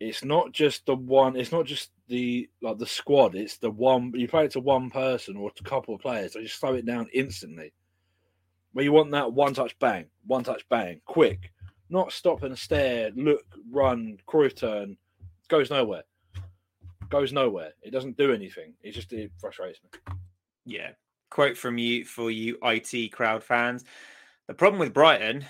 [0.00, 1.36] it's not just the one.
[1.36, 3.34] It's not just the like the squad.
[3.34, 4.12] It's the one.
[4.14, 6.32] You play it to one person or a couple of players.
[6.32, 7.72] They just slow it down instantly.
[8.72, 11.52] Where you want that one touch bang, one touch bang, quick,
[11.90, 14.96] not stop and stare, look, run, Cruyff turn,
[15.48, 16.02] goes nowhere.
[17.08, 17.72] Goes nowhere.
[17.82, 18.74] It doesn't do anything.
[18.82, 20.14] It just it frustrates me.
[20.64, 20.90] Yeah.
[21.30, 23.84] Quote from you for you IT crowd fans.
[24.48, 25.44] The problem with Brighton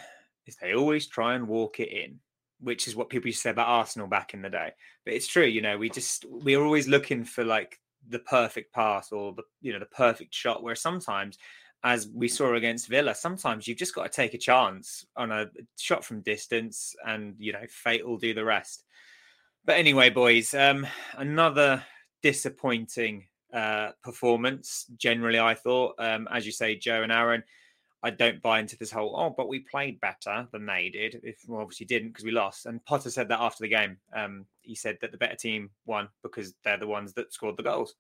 [0.46, 2.20] is they always try and walk it in
[2.64, 4.72] which is what people used to say about Arsenal back in the day.
[5.04, 7.78] But it's true, you know, we just we are always looking for like
[8.08, 10.62] the perfect pass or the you know the perfect shot.
[10.62, 11.38] Where sometimes,
[11.84, 15.46] as we saw against Villa, sometimes you've just got to take a chance on a
[15.78, 18.84] shot from distance, and you know, fate will do the rest.
[19.64, 20.86] But anyway, boys, um,
[21.16, 21.82] another
[22.22, 24.86] disappointing uh, performance.
[24.96, 27.42] Generally, I thought, um, as you say, Joe and Aaron
[28.04, 31.20] I don't buy into this whole oh, but we played better than they did.
[31.22, 32.66] If we obviously didn't because we lost.
[32.66, 33.96] And Potter said that after the game.
[34.12, 37.62] Um, he said that the better team won because they're the ones that scored the
[37.62, 37.94] goals.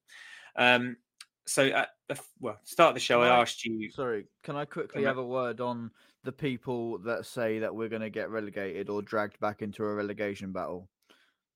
[0.56, 0.98] Um,
[1.46, 3.90] so at the well, start of the show, I, I asked you.
[3.90, 5.90] Sorry, can I quickly have a word on
[6.22, 9.94] the people that say that we're going to get relegated or dragged back into a
[9.94, 10.86] relegation battle?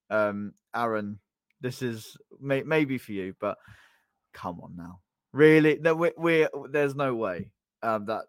[0.09, 1.19] Um, Aaron,
[1.61, 3.59] this is may, maybe for you, but
[4.33, 5.01] come on now,
[5.35, 5.79] really?
[5.79, 7.51] No, we, we're there's no way
[7.83, 8.25] um, that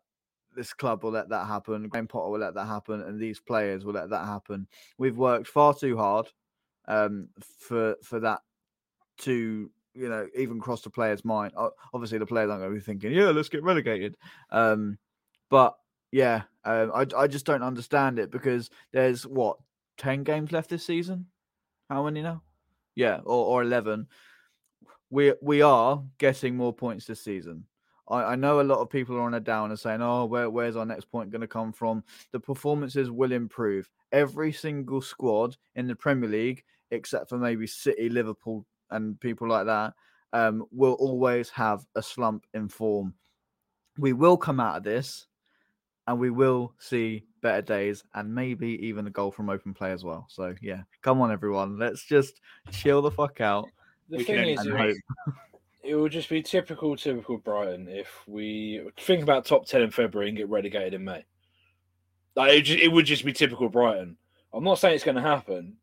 [0.55, 1.87] this club will let that happen.
[1.87, 4.67] Graham Potter will let that happen, and these players will let that happen.
[4.97, 6.27] We've worked far too hard
[6.87, 7.29] um,
[7.59, 8.41] for for that
[9.19, 11.53] to you know even cross the players' mind.
[11.93, 14.17] Obviously, the players aren't going to be thinking, "Yeah, let's get relegated."
[14.51, 14.97] Um,
[15.49, 15.75] but
[16.11, 19.57] yeah, um, I I just don't understand it because there's what
[19.97, 21.27] ten games left this season.
[21.89, 22.43] How many now?
[22.95, 24.07] Yeah, or, or eleven.
[25.09, 27.65] We we are getting more points this season.
[28.10, 30.49] I, I know a lot of people are on a down and saying, "Oh, where,
[30.49, 33.89] where's our next point going to come from?" The performances will improve.
[34.12, 39.66] Every single squad in the Premier League, except for maybe City, Liverpool, and people like
[39.68, 39.93] that,
[40.34, 43.14] um, will always have a slump in form.
[43.97, 45.28] We will come out of this,
[46.07, 50.03] and we will see better days, and maybe even a goal from open play as
[50.03, 50.26] well.
[50.30, 52.41] So yeah, come on, everyone, let's just
[52.72, 53.70] chill the fuck out.
[54.10, 54.68] The we thing is,
[55.84, 60.30] it would just be typical, typical Brighton if we think about top ten in February
[60.30, 61.25] and get relegated in May.
[62.36, 64.17] Like it, just, it would just be typical Brighton.
[64.53, 65.77] I'm not saying it's going to happen,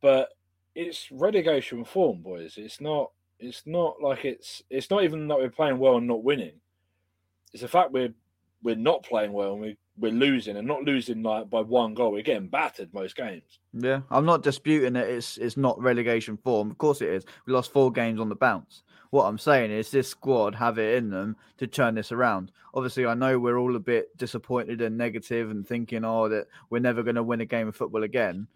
[0.00, 0.30] but
[0.74, 2.54] it's relegation form, boys.
[2.56, 3.10] It's not.
[3.38, 4.62] It's not like it's.
[4.70, 6.60] It's not even that we're playing well and not winning.
[7.52, 8.14] It's the fact we're
[8.62, 12.12] we're not playing well and we we're losing and not losing like by one goal.
[12.12, 13.58] We're getting battered most games.
[13.72, 16.70] Yeah, I'm not disputing that It's it's not relegation form.
[16.70, 17.24] Of course it is.
[17.46, 18.82] We lost four games on the bounce.
[19.10, 22.52] What I'm saying is this squad have it in them to turn this around.
[22.74, 26.80] Obviously, I know we're all a bit disappointed and negative and thinking, oh, that we're
[26.80, 28.48] never going to win a game of football again.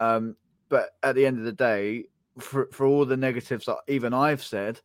[0.00, 0.36] Um,
[0.68, 2.06] but at the end of the day,
[2.38, 4.80] for for all the negatives that even I've said,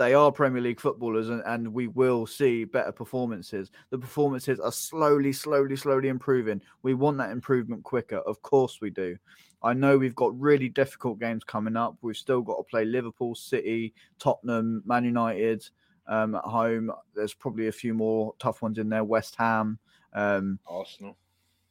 [0.00, 3.70] they are Premier League footballers and, and we will see better performances.
[3.90, 6.62] The performances are slowly, slowly, slowly improving.
[6.82, 8.16] We want that improvement quicker.
[8.20, 9.18] Of course we do.
[9.62, 11.98] I know we've got really difficult games coming up.
[12.00, 15.68] We've still got to play Liverpool, City, Tottenham, Man United
[16.06, 16.90] um, at home.
[17.14, 19.04] There's probably a few more tough ones in there.
[19.04, 19.78] West Ham,
[20.14, 21.18] um, Arsenal.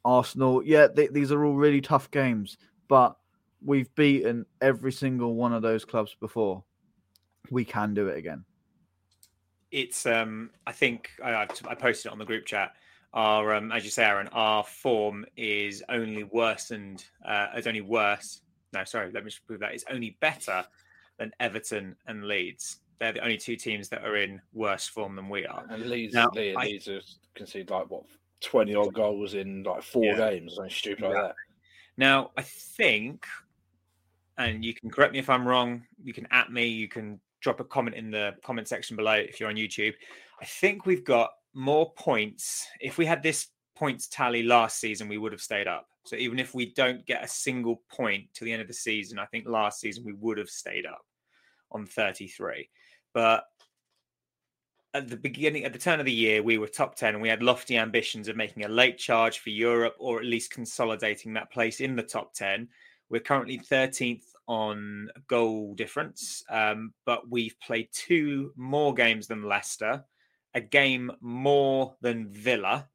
[0.06, 0.64] Arsenal.
[0.64, 2.60] Yeah, these are all really tough games,
[2.90, 3.18] but
[3.66, 6.64] we've beaten every single one of those clubs before
[7.52, 8.46] we can do it again.
[9.72, 12.74] It's um I think I I posted it on the group chat.
[13.14, 17.06] Our um as you say, Aaron, our form is only worsened.
[17.26, 18.42] Uh, it's only worse.
[18.74, 20.64] No, sorry, let me just prove that it's only better
[21.18, 22.82] than Everton and Leeds.
[23.00, 25.66] They're the only two teams that are in worse form than we are.
[25.70, 27.02] And Leeds, now, Leeds, I, Leeds have
[27.34, 28.04] conceded like what
[28.42, 30.32] twenty odd goals in like four yeah.
[30.32, 31.36] games, something stupid like that.
[31.98, 33.26] Now I think,
[34.38, 35.84] and you can correct me if I'm wrong.
[36.04, 36.66] You can at me.
[36.66, 39.94] You can drop a comment in the comment section below if you're on YouTube.
[40.42, 42.68] I think we've got more points.
[42.80, 45.88] If we had this points tally last season, we would have stayed up.
[46.06, 49.20] So even if we don't get a single point to the end of the season,
[49.20, 51.02] I think last season we would have stayed up
[51.72, 52.70] on 33.
[53.14, 53.44] But
[54.94, 57.30] at the beginning, at the turn of the year, we were top 10 and we
[57.30, 61.52] had lofty ambitions of making a late charge for Europe or at least consolidating that
[61.52, 62.68] place in the top 10.
[63.10, 70.04] We're currently 13th on goal difference, um, but we've played two more games than Leicester,
[70.54, 72.88] a game more than Villa.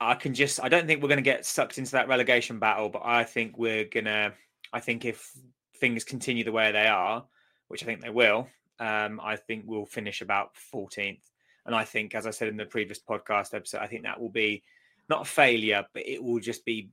[0.00, 2.88] I can just, I don't think we're going to get sucked into that relegation battle,
[2.88, 4.32] but I think we're going to,
[4.72, 5.30] I think if
[5.76, 7.24] things continue the way they are,
[7.68, 11.20] which I think they will, um, I think we'll finish about 14th.
[11.66, 14.30] And I think, as I said in the previous podcast episode, I think that will
[14.30, 14.62] be
[15.10, 16.88] not a failure, but it will just be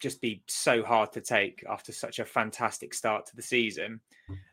[0.00, 4.00] just be so hard to take after such a fantastic start to the season.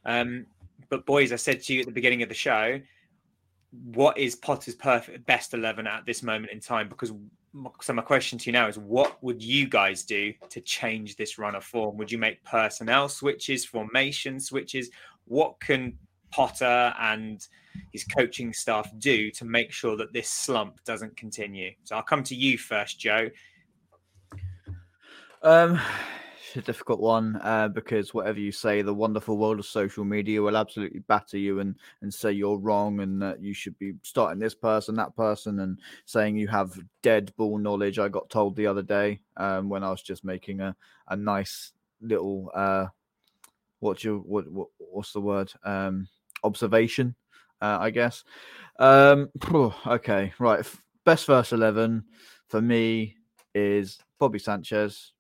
[0.06, 0.46] Um,
[0.90, 2.80] but boys, I said to you at the beginning of the show,
[3.94, 6.88] what is Potter's perfect best eleven at this moment in time?
[6.88, 7.12] Because
[7.82, 11.38] so my question to you now is, what would you guys do to change this
[11.38, 11.98] run of form?
[11.98, 14.90] Would you make personnel switches, formation switches?
[15.26, 15.98] What can
[16.30, 17.46] Potter and
[17.94, 21.72] his coaching staff do to make sure that this slump doesn't continue?
[21.84, 23.30] So I'll come to you first, Joe.
[25.44, 25.80] Um,
[26.48, 30.42] it's a difficult one uh, because whatever you say, the wonderful world of social media
[30.42, 34.40] will absolutely batter you and and say you're wrong and that you should be starting
[34.40, 38.00] this person, that person, and saying you have dead ball knowledge.
[38.00, 40.76] I got told the other day um, when I was just making a
[41.10, 41.72] a nice
[42.02, 42.88] little uh,
[43.80, 46.08] what's your what, what what's the word um
[46.44, 47.16] observation,
[47.62, 48.24] uh, I guess.
[48.80, 49.30] Um,
[49.86, 50.66] okay, right.
[51.04, 52.04] Best first eleven
[52.48, 53.18] for me
[53.56, 55.14] is Bobby Sanchez,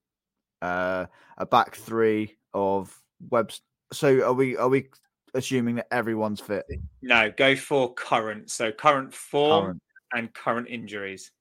[0.62, 1.06] uh,
[1.38, 3.00] a back three of
[3.30, 3.62] Webs.
[3.94, 4.90] So are we are we
[5.34, 6.66] assuming that everyone's fit?
[7.02, 8.50] No, go for current.
[8.50, 9.82] So current form current.
[10.14, 11.32] and current injuries.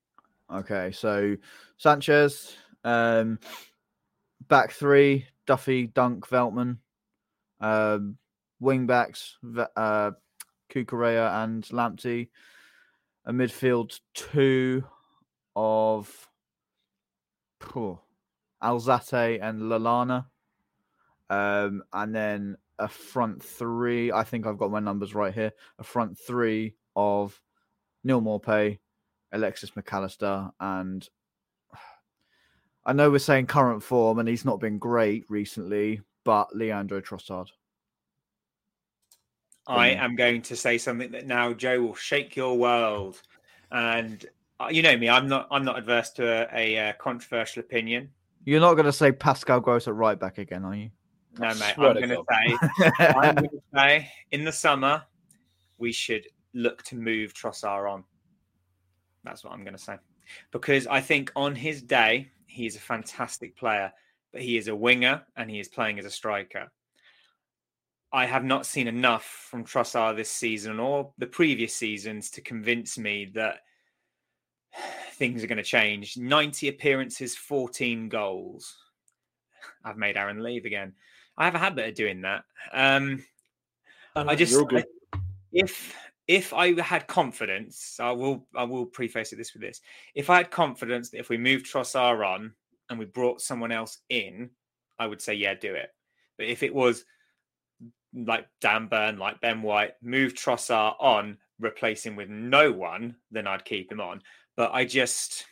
[0.53, 1.35] Okay, so
[1.77, 2.55] Sanchez,
[2.85, 3.37] um,
[4.47, 6.77] back three, Duffy, Dunk, Veltman,
[7.59, 8.17] um,
[8.59, 9.37] wing backs,
[9.75, 10.11] uh,
[10.71, 12.29] Cucurella and Lamptey,
[13.25, 14.83] a midfield two
[15.55, 16.29] of
[17.75, 17.99] oh,
[18.63, 20.25] Alzate and Lallana.
[21.29, 24.11] Um, and then a front three.
[24.11, 25.51] I think I've got my numbers right here.
[25.79, 27.39] A front three of
[28.03, 28.79] Neil Maupay,
[29.31, 31.07] Alexis Mac Allister, and
[32.85, 37.49] I know we're saying current form, and he's not been great recently, but Leandro Trossard.
[39.67, 43.21] I am going to say something that now Joe will shake your world,
[43.71, 44.25] and
[44.61, 45.09] uh, you know me.
[45.09, 45.47] I'm not.
[45.51, 48.09] I'm not adverse to a, a, a controversial opinion.
[48.47, 50.89] You're not going to say Pascal Gross at right back again, are you?
[51.37, 51.73] No, mate.
[51.77, 55.03] I'm going to say, I'm going to say, in the summer,
[55.77, 58.05] we should look to move Trossard on.
[59.25, 59.97] That's what I'm going to say,
[60.51, 63.91] because I think on his day he is a fantastic player,
[64.31, 66.71] but he is a winger and he is playing as a striker.
[68.13, 72.97] I have not seen enough from Trossard this season or the previous seasons to convince
[72.97, 73.57] me that
[75.13, 76.17] things are going to change.
[76.17, 78.77] 90 appearances, 14 goals.
[79.83, 80.93] I've made Aaron leave again.
[81.37, 82.43] I have a habit of doing that.
[82.73, 83.23] Um,
[84.15, 84.83] I just I,
[85.51, 85.95] if
[86.27, 89.81] if I had confidence, I will I will preface it this with this.
[90.15, 92.53] If I had confidence that if we moved Trossard on
[92.89, 94.49] and we brought someone else in,
[94.97, 95.89] I would say yeah, do it.
[96.37, 97.05] But if it was
[98.13, 103.45] like Dan Burn, like Ben White, move Trossard on, replace him with no one, then
[103.45, 104.21] I'd keep him on
[104.57, 105.45] but I just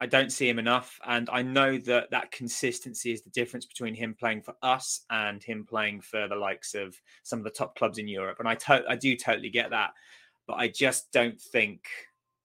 [0.00, 3.94] I don't see him enough, and I know that that consistency is the difference between
[3.94, 7.76] him playing for us and him playing for the likes of some of the top
[7.76, 9.92] clubs in Europe, and I to- I do totally get that,
[10.46, 11.86] but I just don't think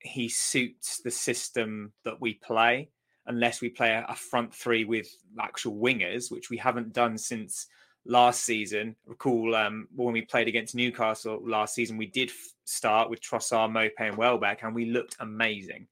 [0.01, 2.89] he suits the system that we play
[3.25, 5.09] unless we play a front three with
[5.39, 7.67] actual wingers, which we haven't done since
[8.05, 8.95] last season.
[9.05, 13.71] Recall um, when we played against Newcastle last season, we did f- start with Trossard,
[13.71, 15.87] Maupay, and Welbeck, and we looked amazing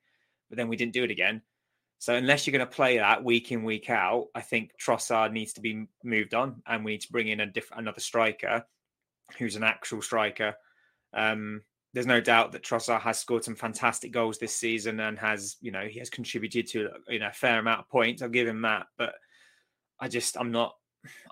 [0.50, 1.42] but then we didn't do it again.
[2.00, 5.54] So unless you're going to play that week in week out, I think Trossard needs
[5.54, 8.66] to be moved on, and we need to bring in a diff- another striker
[9.38, 10.56] who's an actual striker.
[11.14, 11.62] Um,
[11.94, 15.72] there's no doubt that Trossard has scored some fantastic goals this season and has, you
[15.72, 18.22] know, he has contributed to you know a fair amount of points.
[18.22, 19.16] I'll give him that, but
[20.00, 20.76] I just I'm not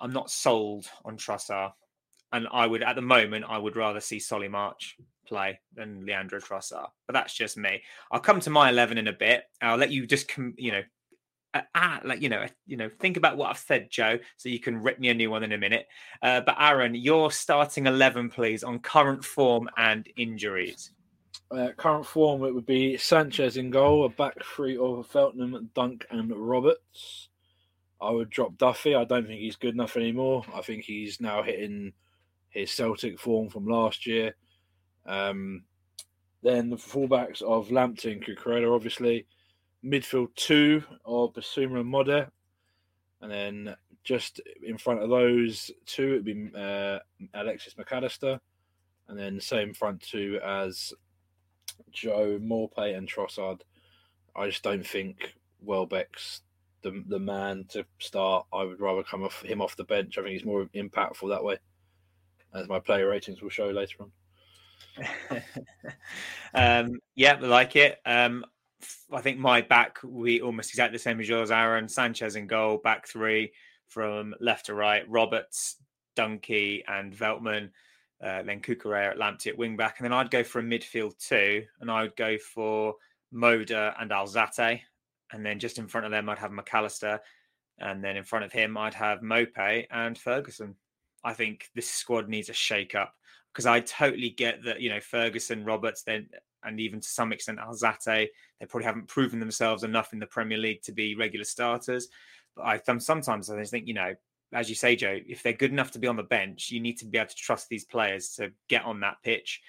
[0.00, 1.72] I'm not sold on Trossard,
[2.32, 4.96] and I would at the moment I would rather see Solly March
[5.26, 6.88] play than Leandro Trossard.
[7.06, 7.82] But that's just me.
[8.10, 9.44] I'll come to my 11 in a bit.
[9.60, 10.82] I'll let you just, com- you know,
[11.54, 14.82] uh, like you know, you know, think about what I've said, Joe, so you can
[14.82, 15.86] rip me a new one in a minute.
[16.22, 20.90] Uh, but Aaron, your starting 11, please, on current form and injuries.
[21.50, 26.06] Uh, current form, it would be Sanchez in goal, a back three of Veltman, Dunk,
[26.10, 27.28] and Roberts.
[28.00, 28.94] I would drop Duffy.
[28.94, 30.44] I don't think he's good enough anymore.
[30.52, 31.92] I think he's now hitting
[32.48, 34.34] his Celtic form from last year.
[35.06, 35.64] Um,
[36.42, 39.26] then the fullbacks of Lamptey and Cucurella, obviously.
[39.84, 42.30] Midfield two of Bissouma and Moder.
[43.20, 46.98] And then just in front of those two, it'd be uh,
[47.34, 48.40] Alexis Mac Allister.
[49.08, 50.92] And then same front two as
[51.92, 53.60] Joe Maupay and Trossard.
[54.36, 56.42] I just don't think Welbeck's
[56.82, 58.46] the the man to start.
[58.52, 60.18] I would rather come off him off the bench.
[60.18, 61.58] I think he's more impactful that way,
[62.54, 64.12] as my player ratings will show later on.
[66.54, 67.98] um, yeah, I like it.
[68.06, 68.44] Um,
[69.12, 71.88] I think my back we almost exactly the same as yours, Aaron.
[71.88, 73.52] Sanchez in goal, back three
[73.88, 75.08] from left to right.
[75.08, 75.76] Roberts,
[76.16, 77.70] Dunkey, and Veltman.
[78.22, 81.18] Uh, then Cucurella at Lamptey at wing back, and then I'd go for a midfield
[81.18, 82.94] two, and I would go for
[83.32, 84.80] Moder and Alzate,
[85.32, 87.20] and then just in front of them I'd have Mac Allister,
[87.78, 90.76] and then in front of him I'd have Mope and Ferguson.
[91.22, 93.14] I think this squad needs a shake up
[93.54, 96.28] because I totally get that you know Ferguson, Roberts, then
[96.64, 98.28] and even to some extent Alzate,
[98.58, 102.08] they probably haven't proven themselves enough in the Premier League to be regular starters.
[102.56, 104.14] But I sometimes I think you know,
[104.52, 106.98] as you say, Joe, if they're good enough to be on the bench, you need
[106.98, 109.62] to be able to trust these players to get on that pitch.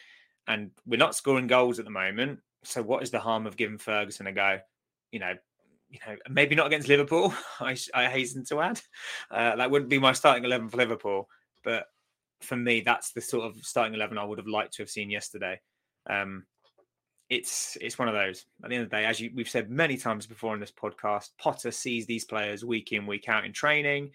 [0.47, 3.77] And we're not scoring goals at the moment, so what is the harm of giving
[3.77, 4.59] Ferguson a go?
[5.11, 5.33] You know,
[5.89, 7.33] you know, maybe not against Liverpool.
[7.59, 8.81] I, I hasten to add
[9.31, 11.29] uh, that wouldn't be my starting eleven for Liverpool,
[11.63, 11.85] but
[12.41, 15.09] for me, that's the sort of starting eleven I would have liked to have seen
[15.09, 15.59] yesterday.
[16.09, 16.45] Um,
[17.29, 18.45] it's it's one of those.
[18.63, 20.71] At the end of the day, as you, we've said many times before in this
[20.71, 24.11] podcast, Potter sees these players week in week out in training.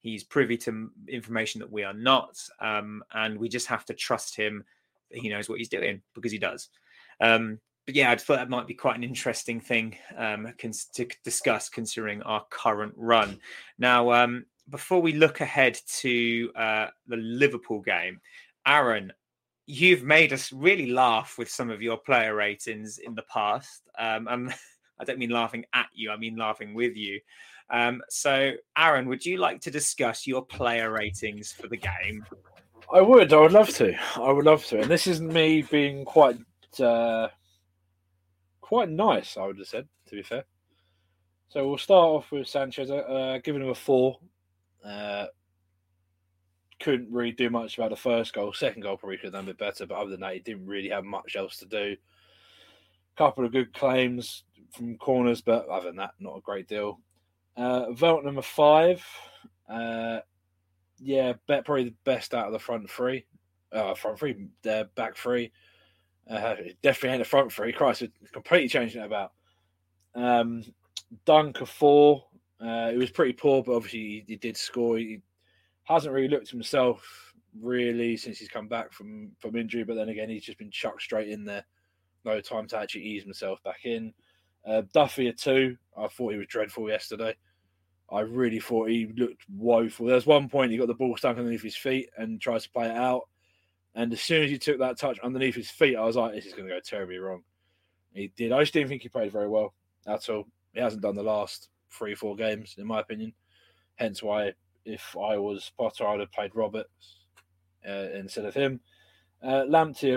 [0.00, 4.34] He's privy to information that we are not, um, and we just have to trust
[4.36, 4.64] him
[5.10, 6.68] that he knows what he's doing because he does.
[7.20, 11.68] Um, but yeah, I thought that might be quite an interesting thing um, to discuss
[11.68, 13.40] considering our current run.
[13.78, 18.20] Now, um, before we look ahead to uh, the Liverpool game,
[18.66, 19.12] Aaron,
[19.66, 23.82] you've made us really laugh with some of your player ratings in the past.
[23.98, 24.54] Um, and
[24.98, 27.20] I don't mean laughing at you, I mean laughing with you.
[27.70, 32.24] Um, so, Aaron, would you like to discuss your player ratings for the game?
[32.92, 33.32] I would.
[33.32, 33.94] I would love to.
[34.16, 34.80] I would love to.
[34.80, 36.38] And this isn't me being quite,
[36.80, 37.28] uh,
[38.60, 39.36] quite nice.
[39.36, 40.44] I would have said, to be fair.
[41.48, 44.18] So we'll start off with Sanchez, uh, giving him a four.
[44.84, 45.26] Uh,
[46.80, 48.52] couldn't really do much about the first goal.
[48.52, 50.66] Second goal probably could have done a bit better, but other than that, he didn't
[50.66, 51.96] really have much else to do.
[53.16, 57.00] Couple of good claims from corners, but other than that, not a great deal.
[57.56, 59.04] Uh, Velt number five,
[59.68, 60.20] uh,
[60.98, 63.26] yeah, bet probably the best out of the front three.
[63.72, 65.52] Uh, front three, their back three.
[66.28, 67.72] Uh, definitely ain't the front three.
[67.72, 69.32] Christ, completely changing it about.
[70.14, 70.64] Um,
[71.24, 72.24] Dunk four.
[72.62, 74.98] Uh, it was pretty poor, but obviously he, he did score.
[74.98, 75.20] He,
[75.84, 79.82] hasn't really looked himself really since he's come back from from injury.
[79.82, 81.64] But then again, he's just been chucked straight in there.
[82.24, 84.12] No time to actually ease himself back in.
[84.66, 85.76] Uh, Duffy a two.
[85.96, 87.34] I thought he was dreadful yesterday.
[88.12, 90.06] I really thought he looked woeful.
[90.06, 92.86] There's one point he got the ball stuck underneath his feet and tries to play
[92.86, 93.22] it out.
[93.94, 96.46] And as soon as he took that touch underneath his feet, I was like, this
[96.46, 97.42] is going to go terribly wrong.
[98.12, 98.52] He did.
[98.52, 99.74] I just didn't think he played very well
[100.06, 100.46] at all.
[100.74, 103.32] He hasn't done the last three, four games, in my opinion.
[103.96, 104.52] Hence why
[104.84, 107.18] if I was Potter, I'd have played Roberts
[107.86, 108.80] uh, instead of him.
[109.42, 109.64] Uh,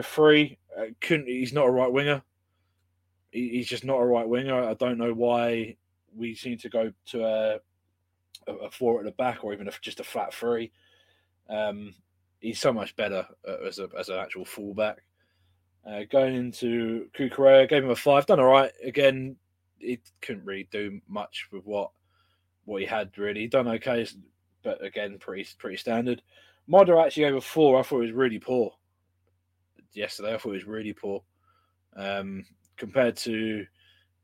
[0.01, 0.57] free.
[0.78, 1.28] Uh, couldn't.
[1.28, 2.21] He's not a right winger.
[3.32, 4.63] He, he's just not a right winger.
[4.63, 5.78] I don't know why
[6.15, 7.59] we seem to go to a,
[8.47, 10.71] a, a four at the back or even a, just a flat three.
[11.49, 11.93] Um,
[12.39, 15.03] he's so much better uh, as a as an actual fullback.
[15.86, 18.26] Uh, going into Cucurella, gave him a five.
[18.26, 18.71] Done all right.
[18.84, 19.36] Again,
[19.84, 21.91] he couldn't really do much with what
[22.65, 23.17] what he had.
[23.17, 24.05] Really, he done okay
[24.63, 26.21] but again, pretty pretty standard.
[26.67, 27.79] Moder actually a four.
[27.79, 28.71] I thought it was really poor
[29.91, 30.34] yesterday.
[30.34, 31.21] I thought it was really poor
[31.95, 32.45] um,
[32.77, 33.65] compared to.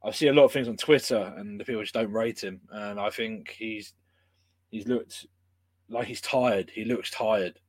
[0.03, 2.61] I see a lot of things on Twitter, and the people just don't rate him.
[2.71, 3.93] And I think he's
[4.71, 5.27] he's looked
[5.89, 6.71] like he's tired.
[6.73, 7.59] He looks tired.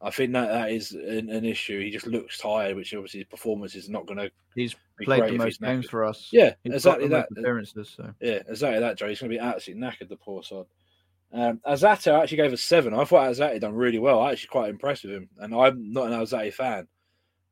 [0.00, 1.80] I think that that is an, an issue.
[1.80, 4.30] He just looks tired, which obviously his performance is not going to.
[4.54, 6.28] He's played the most games for us.
[6.32, 7.28] Yeah, he's exactly that.
[7.30, 7.94] Appearances.
[7.96, 8.12] So.
[8.20, 9.08] Yeah, exactly that, Joe.
[9.08, 10.08] He's going to be absolutely knackered.
[10.08, 10.66] The poor sod.
[11.32, 12.94] Um, Alzate actually gave a seven.
[12.94, 14.20] I thought Alzate done really well.
[14.20, 16.86] I actually quite impressed with him, and I'm not an Alzate fan,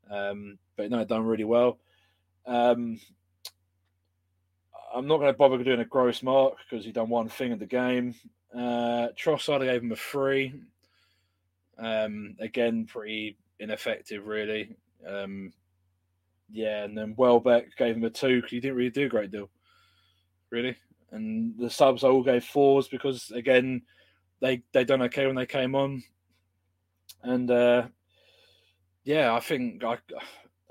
[0.09, 1.78] um, but no, done really well.
[2.47, 3.01] Um,
[4.95, 7.59] I'm not going to bother doing a gross mark because he done one thing in
[7.59, 8.14] the game.
[8.55, 10.55] Uh, Trossard I gave him a three.
[11.78, 14.76] Um, again, pretty ineffective, really.
[15.07, 15.53] Um,
[16.53, 19.30] yeah, and then Welbeck gave him a two because he didn't really do a great
[19.30, 19.50] deal,
[20.50, 20.76] really
[21.12, 23.82] and the subs all gave fours because again
[24.40, 26.03] they they done okay when they came on,
[27.22, 27.86] and uh,
[29.05, 29.98] yeah, I think I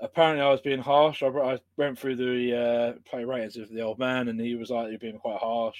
[0.00, 1.22] apparently I was being harsh.
[1.22, 4.68] I, I went through the uh, play ratings of the old man, and he was
[4.68, 5.78] like you're being quite harsh.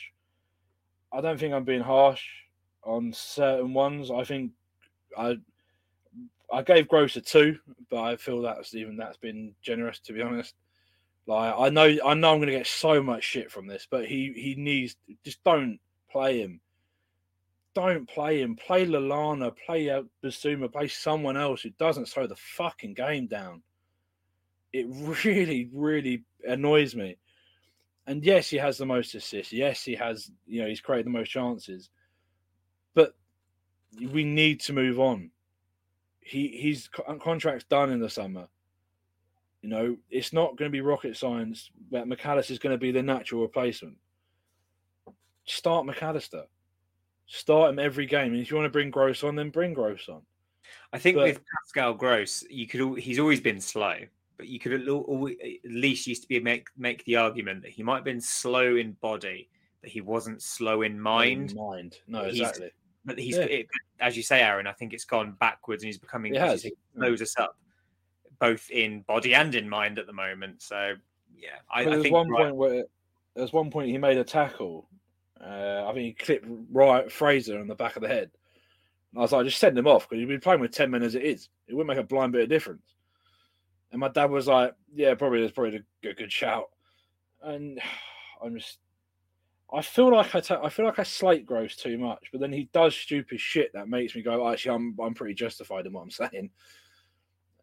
[1.12, 2.24] I don't think I'm being harsh
[2.82, 4.10] on certain ones.
[4.10, 4.52] I think
[5.18, 5.36] I
[6.52, 7.58] I gave Gross a two,
[7.90, 10.54] but I feel that's even that's been generous to be honest.
[11.26, 14.32] Like I know, I know I'm to get so much shit from this, but he
[14.34, 15.78] he needs just don't
[16.10, 16.60] play him.
[17.74, 18.54] Don't play him.
[18.56, 19.52] Play Lallana.
[19.64, 20.70] Play uh, Bissouma.
[20.70, 23.62] Play someone else who doesn't slow the fucking game down.
[24.72, 24.86] It
[25.24, 27.16] really, really annoys me.
[28.06, 29.52] And yes, he has the most assists.
[29.52, 31.88] Yes, he has, you know, he's created the most chances.
[32.94, 33.14] But
[33.98, 35.30] we need to move on.
[36.22, 36.88] He his
[37.20, 38.48] contract's done in the summer.
[39.60, 42.78] You know, it's not going to be rocket science that Mac Allister is going to
[42.78, 43.96] be the natural replacement.
[45.44, 46.44] Start Mac Allister.
[47.26, 48.32] Start him every game.
[48.32, 50.22] And if you want to bring Gross on, then bring Gross on.
[50.92, 53.96] I think but, with Pascal Gross, you could he's always been slow,
[54.36, 54.88] but you could at
[55.64, 58.92] least used to be make make the argument that he might have been slow in
[59.00, 59.48] body,
[59.80, 61.52] but he wasn't slow in mind.
[61.52, 62.64] In mind, no, exactly.
[62.66, 62.72] He's,
[63.04, 63.44] but he's, yeah.
[63.44, 63.66] it,
[64.00, 64.66] as you say, Aaron.
[64.66, 66.34] I think it's gone backwards, and he's becoming.
[66.34, 66.66] It has.
[66.94, 67.56] Blows us up,
[68.38, 70.62] both in body and in mind at the moment.
[70.62, 70.94] So
[71.36, 72.84] yeah, I, I think one right, point where
[73.34, 74.88] there's one point he made a tackle.
[75.40, 78.30] Uh, I think he clipped Ryan Fraser on the back of the head.
[79.16, 81.14] I was like, just send him off because you've been playing with 10 men as
[81.14, 81.48] it is.
[81.68, 82.94] It wouldn't make a blind bit of difference.
[83.90, 86.70] And my dad was like, yeah, probably that's probably a good shout.
[87.42, 87.80] And
[88.42, 88.78] I'm just,
[89.74, 92.52] I feel like I, ta- I feel like I slate Gross too much, but then
[92.52, 96.02] he does stupid shit that makes me go, actually, I'm, I'm pretty justified in what
[96.02, 96.50] I'm saying.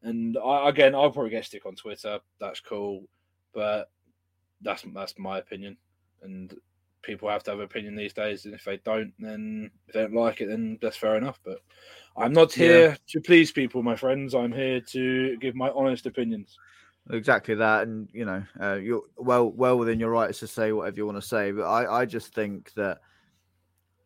[0.02, 2.20] And I, again, I'll probably get stick on Twitter.
[2.40, 3.04] That's cool,
[3.54, 3.92] but
[4.62, 5.78] that's that's my opinion.
[6.22, 6.54] And
[7.02, 10.02] people have to have an opinion these days, and if they don't, then if they
[10.02, 11.40] don't like it, then that's fair enough.
[11.44, 11.60] But
[12.16, 12.96] I'm not here yeah.
[13.10, 14.34] to please people, my friends.
[14.34, 16.58] I'm here to give my honest opinions.
[17.12, 20.98] Exactly that, and you know, uh, you're well well within your rights to say whatever
[20.98, 21.52] you want to say.
[21.52, 23.00] But I, I just think that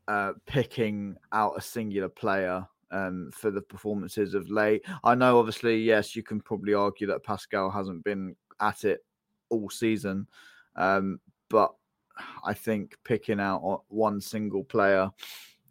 [0.07, 4.85] uh, picking out a singular player um, for the performances of late.
[5.03, 9.03] I know, obviously, yes, you can probably argue that Pascal hasn't been at it
[9.49, 10.27] all season,
[10.77, 11.19] um,
[11.49, 11.73] but
[12.45, 15.09] I think picking out one single player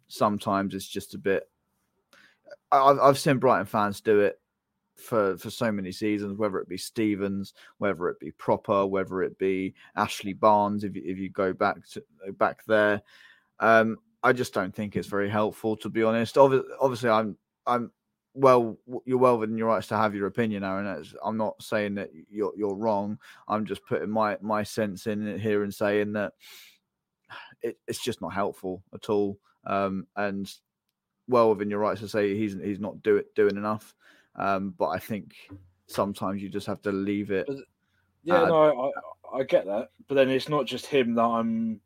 [0.07, 1.49] sometimes is just a bit.
[2.71, 4.39] I've, I've seen Brighton fans do it
[5.03, 9.37] for for so many seasons, whether it be Stephens, whether it be Pröpper, whether it
[9.37, 10.83] be Ashley Barnes.
[10.83, 13.01] If you, if you go back to back there,
[13.59, 16.37] um, I just don't think it's very helpful to be honest.
[16.37, 17.91] Obviously, I'm I'm
[18.35, 21.05] well, you're well within your rights to have your opinion, Aaron.
[21.23, 23.19] I'm not saying that you're you're wrong.
[23.47, 26.33] I'm just putting my my sense in it here and saying that
[27.61, 29.37] it, it's just not helpful at all.
[29.65, 30.51] Um, and
[31.27, 33.93] well within your rights to say he's he's not do it doing enough.
[34.35, 35.33] Um, but I think
[35.87, 37.45] sometimes you just have to leave it.
[37.47, 37.57] But,
[38.23, 38.91] yeah, no,
[39.33, 39.89] I, I get that.
[40.07, 41.81] But then it's not just him that I'm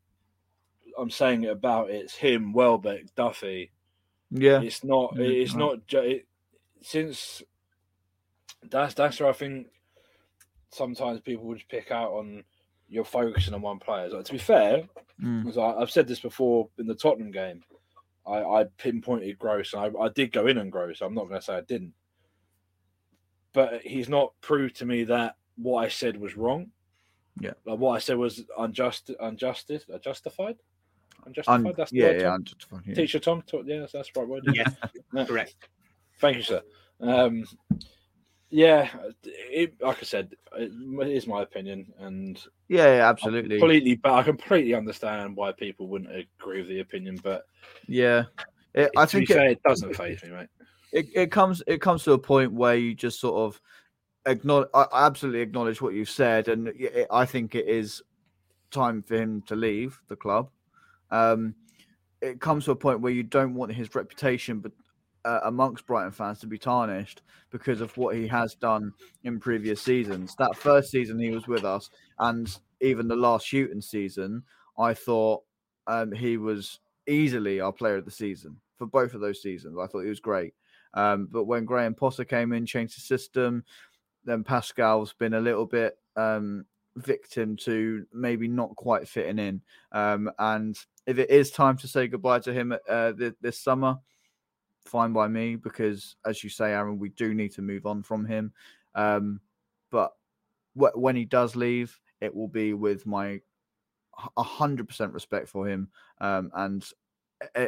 [0.98, 1.90] I'm saying it about.
[1.90, 3.72] It's him, Welbeck, Duffy.
[4.32, 5.18] Yeah, it's not.
[5.18, 5.80] It's not.
[5.92, 6.28] It,
[6.82, 7.42] since
[8.70, 9.68] that's that's where I think
[10.72, 12.44] sometimes people would pick out on
[12.90, 14.10] you're focusing on one player.
[14.10, 14.84] Like, to be fair,
[15.22, 15.58] mm.
[15.58, 17.64] I, have said this before in the Tottenham game,
[18.26, 21.02] I, I pinpointed Gross and I, I, did go in on Gross.
[21.02, 21.94] I'm not going to say I didn't,
[23.54, 26.72] but he's not proved to me that what I said was wrong.
[27.40, 30.58] Yeah, like what I said was unjust, unjustice, unjustified.
[31.26, 31.66] Unjustified.
[31.66, 32.82] Un- that's the yeah, yeah, unjustified.
[32.86, 32.96] Yeah.
[32.96, 34.44] Teacher Tom, yeah, that's, that's the right word.
[34.54, 34.74] Yes,
[35.28, 35.56] correct.
[36.20, 36.62] Thank you, sir.
[37.00, 37.46] Um,
[38.50, 38.90] yeah,
[39.24, 40.72] it, like I said, it
[41.08, 43.96] is my opinion, and yeah, yeah absolutely, I completely.
[43.96, 47.20] But I completely understand why people wouldn't agree with the opinion.
[47.22, 47.44] But
[47.88, 48.24] yeah,
[48.74, 50.48] it, I think it, it, doesn't faze me, mate.
[50.92, 53.62] It, it comes it comes to a point where you just sort of
[54.26, 54.70] acknowledge.
[54.74, 56.72] I absolutely acknowledge what you've said, and
[57.12, 58.02] I think it is
[58.72, 60.50] time for him to leave the club.
[61.12, 61.56] Um,
[62.22, 64.72] it comes to a point where you don't want his reputation, but
[65.26, 69.82] uh, amongst Brighton fans to be tarnished because of what he has done in previous
[69.82, 70.36] seasons.
[70.38, 74.44] That first season he was with us, and even the last shooting season,
[74.78, 75.44] I thought
[75.88, 79.78] um, he was easily our player of the season for both of those seasons.
[79.82, 80.54] I thought he was great.
[80.98, 83.64] Um, but when Graham Potter came in, changed the system,
[84.26, 89.62] then Pascal's been a little bit um, victim to maybe not quite fitting in.
[89.92, 90.76] Um, and
[91.06, 94.00] if it is time to say goodbye to him uh, th- this summer,
[94.86, 98.26] fine by me because, as you say, Aaron, we do need to move on from
[98.26, 98.52] him.
[98.96, 99.40] Um,
[99.92, 100.14] but
[100.74, 103.40] wh- when he does leave, it will be with my
[104.36, 105.90] hundred percent respect for him
[106.22, 106.84] um, and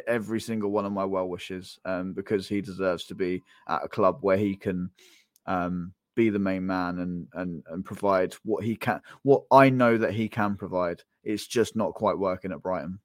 [0.08, 3.88] every single one of my well wishes um, because he deserves to be at a
[3.88, 4.90] club where he can
[5.46, 9.98] um, be the main man and and and provide what he can what I know
[9.98, 11.02] that he can provide.
[11.24, 13.00] It's just not quite working at Brighton.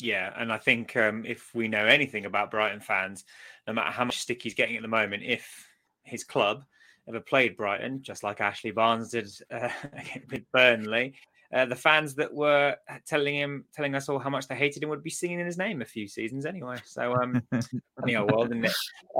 [0.00, 3.24] Yeah, and I think um, if we know anything about Brighton fans,
[3.66, 5.66] no matter how much stick he's getting at the moment, if
[6.04, 6.64] his club
[7.08, 9.70] ever played Brighton, just like Ashley Barnes did uh,
[10.30, 11.14] with Burnley,
[11.52, 12.76] uh, the fans that were
[13.06, 15.56] telling him, telling us all how much they hated him, would be singing in his
[15.56, 16.76] name a few seasons anyway.
[16.84, 17.42] So, um,
[18.00, 18.74] funny old world, isn't it?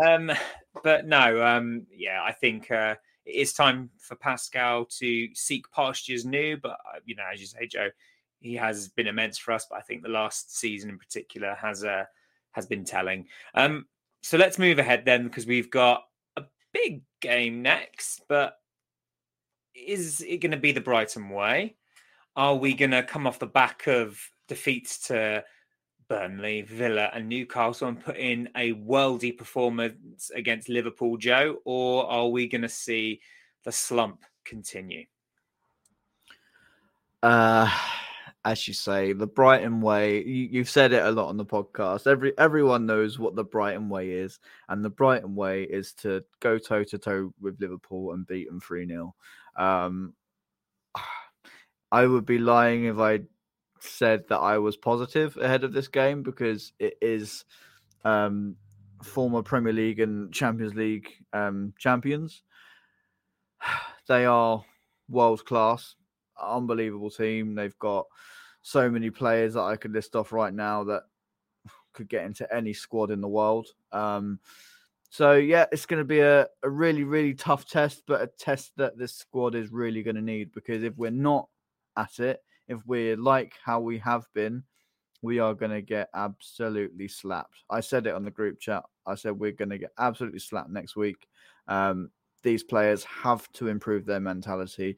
[0.07, 0.31] Um,
[0.85, 6.26] but no, um, yeah, I think uh, it is time for Pascal to seek pastures
[6.26, 6.59] new.
[6.59, 7.89] But uh, you know, as you say, Joe,
[8.41, 9.66] he has been immense for us.
[9.68, 12.05] But I think the last season in particular has uh,
[12.53, 13.26] has been telling.
[13.55, 13.87] Um,
[14.22, 16.03] so let's move ahead then, because we've got
[16.37, 16.43] a
[16.74, 18.20] big game next.
[18.29, 18.59] But
[19.74, 21.76] is it going to be the Brighton way?
[22.39, 24.16] Are we going to come off the back of
[24.47, 25.43] defeats to
[26.09, 31.57] Burnley, Villa, and Newcastle and put in a worldy performance against Liverpool, Joe?
[31.64, 33.20] Or are we going to see
[33.64, 35.07] the slump continue?
[37.24, 37.68] Uh,
[38.45, 40.22] as you say, the Brighton way.
[40.22, 42.07] You, have said it a lot on the podcast.
[42.07, 46.57] Every everyone knows what the Brighton way is, and the Brighton way is to go
[46.57, 49.12] toe to toe with Liverpool and beat them three 0
[49.57, 50.14] um,
[51.91, 53.20] I would be lying if I
[53.80, 57.45] said that I was positive ahead of this game because it is
[58.05, 58.57] um,
[59.03, 62.43] former Premier League and Champions League um, champions.
[64.07, 64.64] They are
[65.11, 65.95] world class,
[66.43, 67.55] unbelievable team.
[67.55, 68.07] They've got
[68.62, 71.03] so many players that I could list off right now that
[71.93, 73.68] could get into any squad in the world.
[73.93, 74.39] Um,
[75.11, 78.72] so yeah, it's going to be a, a really really tough test, but a test
[78.76, 81.49] that this squad is really going to need because if we're not
[81.99, 84.62] at it, if we're like how we have been,
[85.22, 87.64] we are going to get absolutely slapped.
[87.68, 88.84] I said it on the group chat.
[89.07, 91.26] I said we're going to get absolutely slapped next week.
[91.66, 92.11] Um,
[92.42, 94.96] these players have to improve their mentality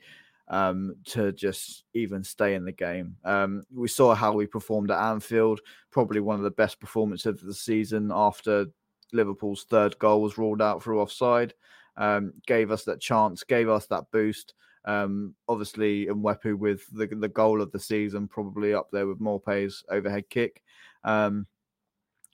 [0.49, 3.17] um, to just even stay in the game.
[3.25, 7.41] Um, we saw how we performed at Anfield, probably one of the best performances of
[7.41, 8.67] the season after
[9.13, 11.55] Liverpool's third goal was ruled out through offside.
[11.97, 14.55] Um, gave us that chance, gave us that boost.
[14.85, 19.85] Um, obviously, Mwepu with the the goal of the season, probably up there with Maupay's
[19.91, 20.63] overhead kick.
[21.05, 21.47] Um,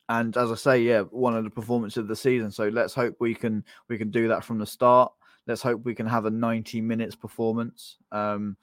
[0.09, 2.51] and as I say, yeah, one of the performances of the season.
[2.51, 5.12] So let's hope we can we can do that from the start.
[5.47, 7.97] Let's hope we can have a 90 minutes performance.
[8.12, 8.57] Um,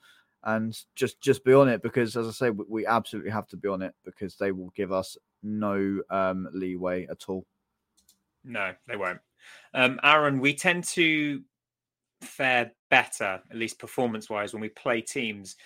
[0.44, 3.56] and just just be on it because, as I say, we, we absolutely have to
[3.56, 7.46] be on it because they will give us no um, leeway at all.
[8.44, 9.20] No, they won't.
[9.72, 11.42] Um, Aaron, we tend to
[12.24, 15.56] fare better, at least performance wise, when we play teams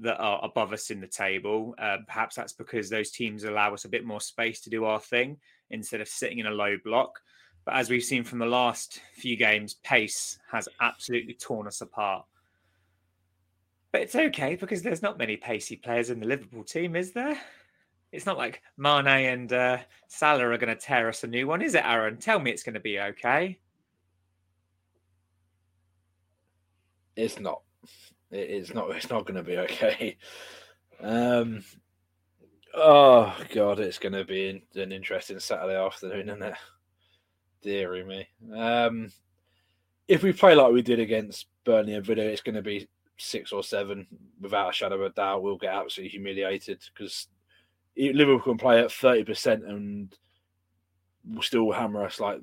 [0.00, 1.74] that are above us in the table.
[1.78, 5.00] Uh, perhaps that's because those teams allow us a bit more space to do our
[5.00, 5.36] thing
[5.70, 7.18] instead of sitting in a low block.
[7.64, 12.24] But as we've seen from the last few games, pace has absolutely torn us apart.
[13.92, 17.38] But it's okay because there's not many pacey players in the Liverpool team, is there?
[18.12, 21.60] It's not like Mane and uh, Salah are going to tear us a new one,
[21.60, 22.16] is it, Aaron?
[22.16, 23.58] Tell me it's going to be okay.
[27.18, 27.62] It's not.
[28.30, 28.90] It's not.
[28.90, 30.18] It's not going to be okay.
[31.00, 31.64] Um.
[32.74, 36.54] Oh God, it's going to be an interesting Saturday afternoon, isn't it?
[37.62, 38.28] Deary me.
[38.54, 39.10] Um.
[40.08, 43.50] If we play like we did against Burnley and Villa, it's going to be six
[43.50, 44.06] or seven
[44.42, 45.42] without a shadow of a doubt.
[45.42, 47.28] We'll get absolutely humiliated because
[47.96, 50.14] Liverpool can play at thirty percent and
[51.26, 52.42] will still hammer us like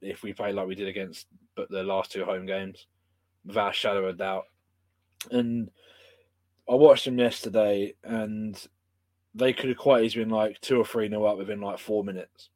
[0.00, 1.26] if we play like we did against
[1.56, 2.86] but the last two home games,
[3.44, 4.44] without a shadow of doubt.
[5.30, 5.70] And
[6.68, 8.56] I watched them yesterday, and
[9.34, 12.04] they could have quite easily been like two or three nil up within like four
[12.04, 12.50] minutes.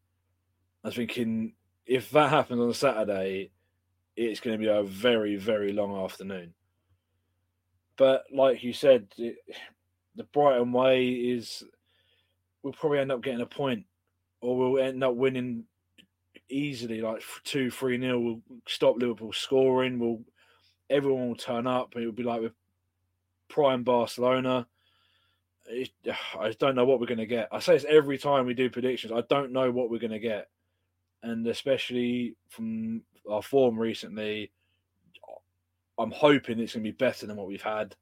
[0.85, 1.55] I was thinking
[1.87, 3.51] if that happens on Saturday,
[4.17, 6.55] it's going to be a very very long afternoon.
[7.97, 9.37] But like you said, it,
[10.17, 11.63] the Brighton way is
[12.63, 13.85] we'll probably end up getting a point,
[14.41, 15.65] or we'll end up winning
[16.49, 18.21] easily, like two, three nil.
[18.21, 19.99] We'll stop Liverpool scoring.
[19.99, 20.21] We'll
[20.91, 21.95] everyone will turn up.
[21.95, 22.53] And It will be like with
[23.49, 24.67] prime Barcelona.
[25.67, 25.91] It,
[26.39, 27.49] I don't know what we're going to get.
[27.53, 29.13] I say this every time we do predictions.
[29.13, 30.49] I don't know what we're going to get,
[31.23, 34.53] and especially from our form recently,
[35.99, 37.97] I'm hoping it's going to be better than what we've had,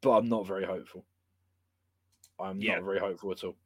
[0.00, 1.04] but I'm not very hopeful.
[2.40, 2.76] I'm yeah.
[2.76, 3.56] not very hopeful at all.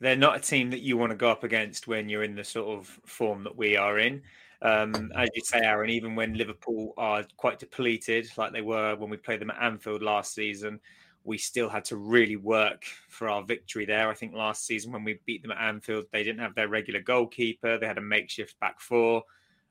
[0.00, 2.44] They're not a team that you want to go up against when you're in the
[2.44, 4.22] sort of form that we are in.
[4.60, 9.10] Um, as you say, Aaron, even when Liverpool are quite depleted, like they were when
[9.10, 10.80] we played them at Anfield last season,
[11.24, 14.08] we still had to really work for our victory there.
[14.08, 17.00] I think last season when we beat them at Anfield, they didn't have their regular
[17.00, 19.22] goalkeeper, they had a makeshift back four.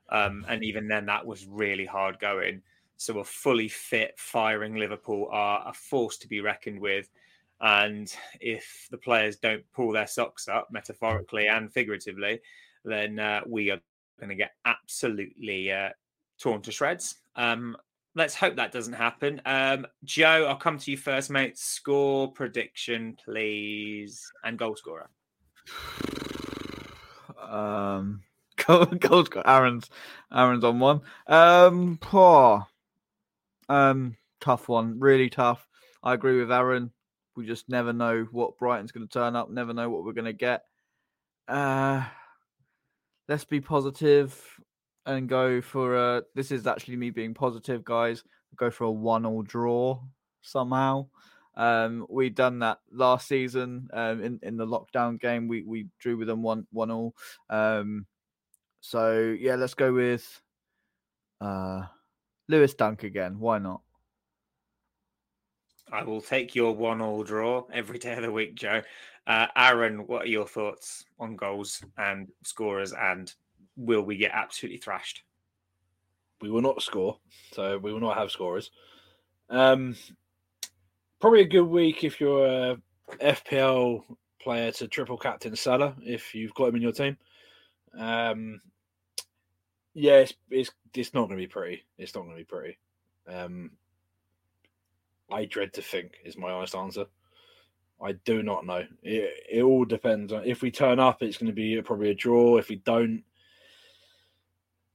[0.10, 2.62] Um, and even then, that was really hard going.
[2.96, 7.10] So, a fully fit, firing Liverpool are a force to be reckoned with.
[7.60, 12.40] And if the players don't pull their socks up, metaphorically and figuratively,
[12.86, 13.82] then uh, we are
[14.20, 15.90] going to get absolutely uh,
[16.40, 17.16] torn to shreds.
[17.36, 17.78] Um,
[18.16, 19.42] let's hope that doesn't happen.
[19.46, 21.58] Um, Joe, I'll come to you first, mate.
[21.58, 25.10] Score prediction, please, and goal scorer.
[27.42, 28.22] Um,
[29.00, 29.90] goals got Aaron's
[30.34, 31.02] Aaron's on one.
[31.28, 32.66] Um, poor.
[33.70, 35.68] Um, tough one, really tough.
[36.04, 36.92] I agree with Aaron.
[37.36, 39.50] We just never know what Brighton's going to turn up.
[39.50, 40.64] Never know what we're going to get.
[41.48, 42.04] Uh,
[43.28, 44.40] let's be positive
[45.06, 46.24] and go for a.
[46.36, 48.24] This is actually me being positive, guys.
[48.56, 50.00] Go for a one-all draw
[50.42, 51.08] somehow.
[51.56, 55.48] Um, we done that last season um, in in the lockdown game.
[55.48, 57.16] We we drew with them one one all.
[57.50, 58.06] Um,
[58.82, 60.42] so yeah, let's go with
[61.42, 61.84] uh,
[62.48, 63.40] Lewis Dunk again.
[63.40, 63.82] Why not?
[65.92, 68.82] I will take your one all draw every day of the week, Joe.
[69.26, 73.34] Uh, Aaron, what are your thoughts on goals and scorers, and
[73.76, 75.24] will we get absolutely thrashed?
[76.42, 77.20] We will not score,
[77.54, 78.72] so we will not have scorers.
[79.50, 79.96] Um,
[81.20, 82.78] probably a good week if you're a
[83.22, 84.04] FPL
[84.42, 87.18] player to triple captain Salah if you've got him in your team.
[87.98, 88.62] Um,
[89.94, 91.84] yeah, it's, it's, it's not going to be pretty.
[91.98, 92.78] It's not going to be pretty.
[93.28, 93.72] Um,
[95.30, 97.06] I dread to think is my honest answer.
[98.02, 98.84] I do not know.
[99.02, 102.16] It, it all depends on if we turn up, it's going to be probably a
[102.16, 102.58] draw.
[102.58, 103.24] If we don't,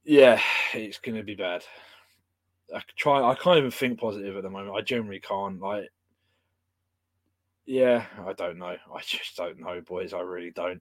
[0.05, 0.41] yeah,
[0.73, 1.65] it's going to be bad.
[2.75, 3.23] I try.
[3.23, 4.77] I can't even think positive at the moment.
[4.77, 5.61] I generally can't.
[5.61, 5.89] Like,
[7.67, 8.77] yeah, I don't know.
[8.95, 10.13] I just don't know, boys.
[10.13, 10.81] I really don't.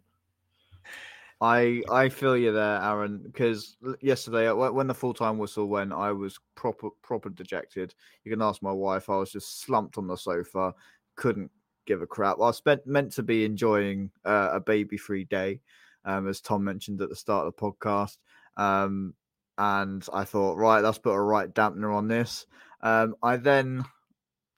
[1.42, 3.20] I I feel you there, Aaron.
[3.24, 7.96] Because yesterday, uh, when the full time whistle went, I was proper proper dejected.
[8.24, 9.10] You can ask my wife.
[9.10, 10.74] I was just slumped on the sofa,
[11.16, 11.52] couldn't
[11.88, 12.40] give a crap.
[12.40, 15.62] I spent meant to be enjoying uh, a baby free day,
[16.06, 18.18] um, as Tom mentioned at the start of the podcast.
[18.56, 19.16] Um,
[19.58, 22.46] and I thought, right, let's put a right dampener on this.
[22.82, 23.84] Um, I then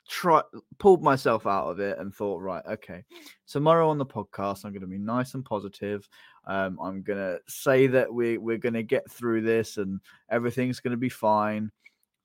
[0.08, 0.42] try
[0.80, 3.04] pulled myself out of it and thought, right, okay,
[3.48, 6.08] tomorrow on the podcast, I'm going to be nice and positive.
[6.46, 10.00] Um, I'm going to say that we we're going to get through this and
[10.30, 11.72] everything's going to be fine.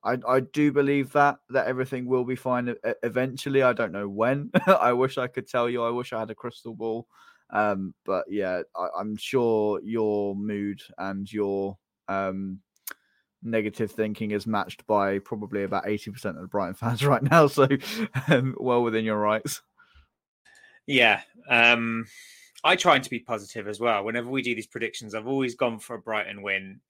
[0.05, 3.62] I, I do believe that that everything will be fine eventually.
[3.62, 4.51] I don't know when.
[4.66, 5.83] I wish I could tell you.
[5.83, 7.07] I wish I had a crystal ball.
[7.51, 12.61] Um, but yeah, I, am sure your mood and your um,
[13.43, 17.47] negative thinking is matched by probably about 80% of the Brighton fans right now.
[17.47, 17.68] So
[18.28, 19.62] um, well within your rights.
[20.86, 21.20] Yeah.
[21.49, 22.07] Um,
[22.64, 24.05] I try to be positive as well.
[24.05, 26.80] Whenever we do these predictions, I've always gone for a Brighton win.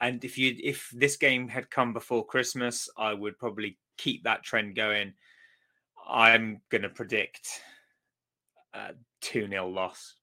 [0.00, 4.42] And if you if this game had come before Christmas, I would probably keep that
[4.42, 5.12] trend going.
[6.08, 7.62] I'm going to predict
[8.72, 10.14] a 2 0 loss.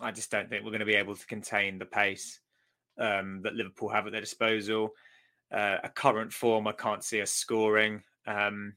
[0.00, 2.40] I just don't think we're going to be able to contain the pace
[2.98, 4.90] um, that Liverpool have at their disposal.
[5.52, 8.02] Uh, a current form, I can't see us scoring.
[8.26, 8.74] Um,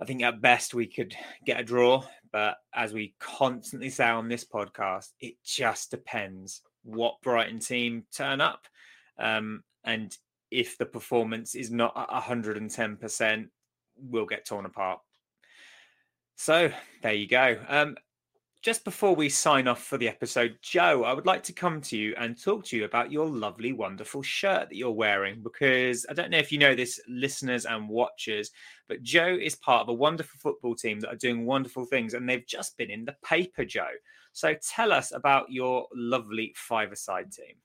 [0.00, 1.14] I think at best we could
[1.44, 7.20] get a draw, but as we constantly say on this podcast, it just depends what
[7.22, 8.66] Brighton team turn up.
[9.18, 10.16] Um, and
[10.50, 13.48] if the performance is not 110%,
[13.96, 15.00] we'll get torn apart.
[16.36, 16.70] So
[17.02, 17.56] there you go.
[17.68, 17.96] Um,
[18.64, 21.98] just before we sign off for the episode, Joe, I would like to come to
[21.98, 25.42] you and talk to you about your lovely, wonderful shirt that you're wearing.
[25.42, 28.52] Because I don't know if you know this, listeners and watchers,
[28.88, 32.26] but Joe is part of a wonderful football team that are doing wonderful things, and
[32.26, 33.92] they've just been in the paper, Joe.
[34.32, 37.56] So tell us about your lovely five-a-side team.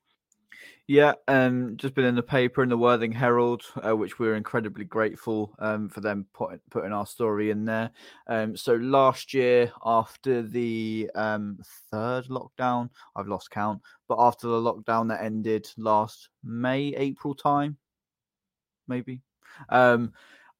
[0.90, 4.86] Yeah, um, just been in the paper in the Worthing Herald, uh, which we're incredibly
[4.86, 7.92] grateful um, for them put, putting our story in there.
[8.26, 11.60] Um, so last year, after the um,
[11.92, 17.78] third lockdown, I've lost count, but after the lockdown that ended last May, April time,
[18.88, 19.22] maybe.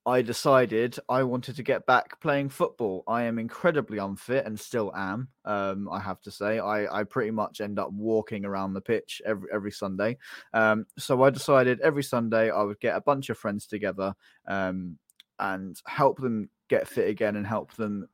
[0.06, 3.04] I decided I wanted to get back playing football.
[3.06, 5.28] I am incredibly unfit and still am.
[5.44, 9.20] Um, I have to say, I, I pretty much end up walking around the pitch
[9.26, 10.16] every every Sunday.
[10.54, 14.14] Um, so I decided every Sunday I would get a bunch of friends together
[14.48, 14.96] um,
[15.38, 18.08] and help them get fit again and help them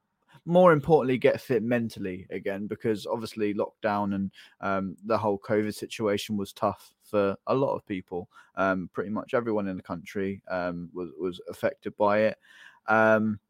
[0.45, 4.31] more importantly get fit mentally again because obviously lockdown and
[4.61, 8.29] um, the whole covid situation was tough for a lot of people.
[8.57, 12.39] Um, pretty much everyone in the country um, was was affected by it.
[12.89, 13.41] Um,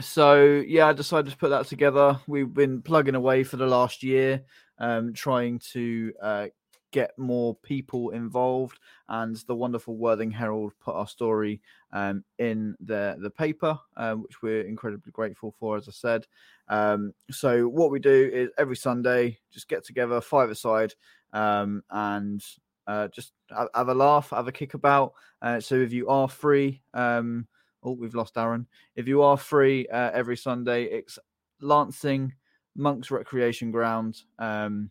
[0.00, 2.18] so yeah, I decided to put that together.
[2.26, 4.42] We've been plugging away for the last year,
[4.78, 6.46] um, trying to uh,
[6.92, 8.78] get more people involved.
[9.08, 11.60] And the wonderful Worthing Herald put our story
[11.92, 16.26] um, in the the paper, um, which we're incredibly grateful for, as I said.
[16.68, 20.94] Um, so what we do is every Sunday, just get together, five aside,
[21.32, 22.42] um, and
[22.88, 25.12] uh, just have a laugh, have a kick about.
[25.40, 27.46] Uh, so if you are free, um,
[27.84, 28.66] oh, we've lost Aaron.
[28.96, 31.18] If you are free uh, every Sunday, it's
[31.60, 32.32] Lancing
[32.74, 34.90] Monks Recreation Ground, um,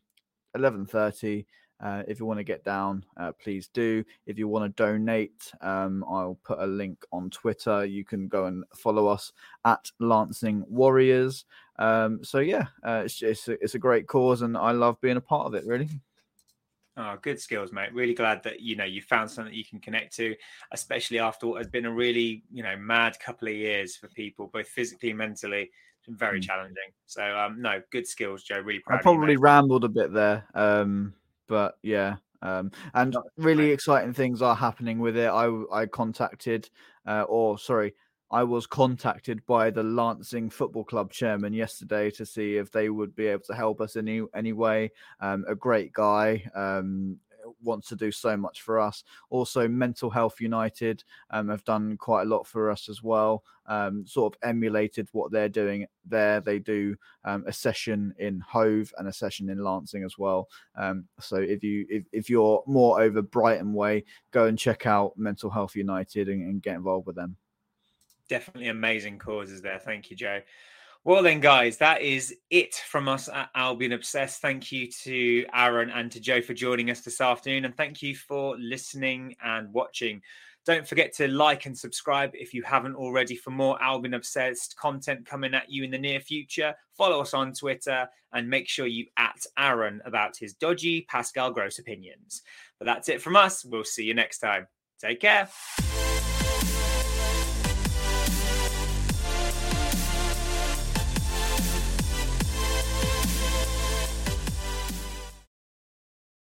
[0.56, 1.45] eleven thirty.
[1.80, 4.03] Uh, if you want to get down, uh, please do.
[4.26, 7.86] If you want to donate, um, I'll put a link on Twitter.
[7.86, 9.32] You can go and follow us
[9.64, 11.45] at Lancing Warriors.
[11.78, 15.22] Um, so yeah, uh, it's, it's, it's a great cause, and I love being a
[15.22, 15.68] part of it.
[15.68, 15.90] Really.
[16.99, 17.94] Oh, good skills, mate.
[17.94, 20.36] Really glad that you know you found something that you can connect to,
[20.72, 24.49] especially after what has been a really you know mad couple of years for people,
[24.52, 25.69] both physically and mentally.
[25.99, 26.44] It's been very mm.
[26.44, 26.90] challenging.
[27.06, 28.60] So um, no, good skills, Joe.
[28.60, 28.99] Really proud.
[28.99, 31.14] I probably you, rambled a bit there, um,
[31.48, 32.15] but yeah.
[32.41, 35.28] Um, and really exciting things are happening with it.
[35.28, 36.69] I I contacted,
[37.06, 37.94] uh, or sorry,
[38.29, 43.15] I was contacted by the Lancing Football Club chairman yesterday to see if they would
[43.15, 44.91] be able to help us in any, any way.
[45.21, 46.43] Um, a great guy.
[46.53, 47.19] Um,
[47.61, 49.03] wants to do so much for us.
[49.29, 53.43] Also, Mental Health United um, have done quite a lot for us as well.
[53.65, 56.39] Um, sort of emulated what they're doing there.
[56.41, 56.95] They do
[57.25, 60.47] um, a session in Hove and a session in Lancing as well.
[60.75, 65.17] Um, so if you if, if you're more over Brighton way, go and check out
[65.17, 67.35] Mental Health United and, and get involved with them
[68.27, 69.79] definitely amazing causes there.
[69.79, 70.41] Thank you, Joe.
[71.03, 74.41] Well, then, guys, that is it from us at Albion Obsessed.
[74.41, 77.63] Thank you to Aaron and to Joe for joining us this afternoon.
[77.65, 80.21] And thank you for listening and watching.
[80.65, 85.25] Don't forget to like and subscribe if you haven't already for more Albion Obsessed content
[85.25, 86.75] coming at you in the near future.
[86.97, 91.79] Follow us on Twitter and make sure you at Aaron about his dodgy Pascal Gross
[91.79, 92.41] opinions.
[92.79, 93.63] But that's it from us.
[93.63, 94.67] We'll see you next time.
[94.99, 95.47] Take care.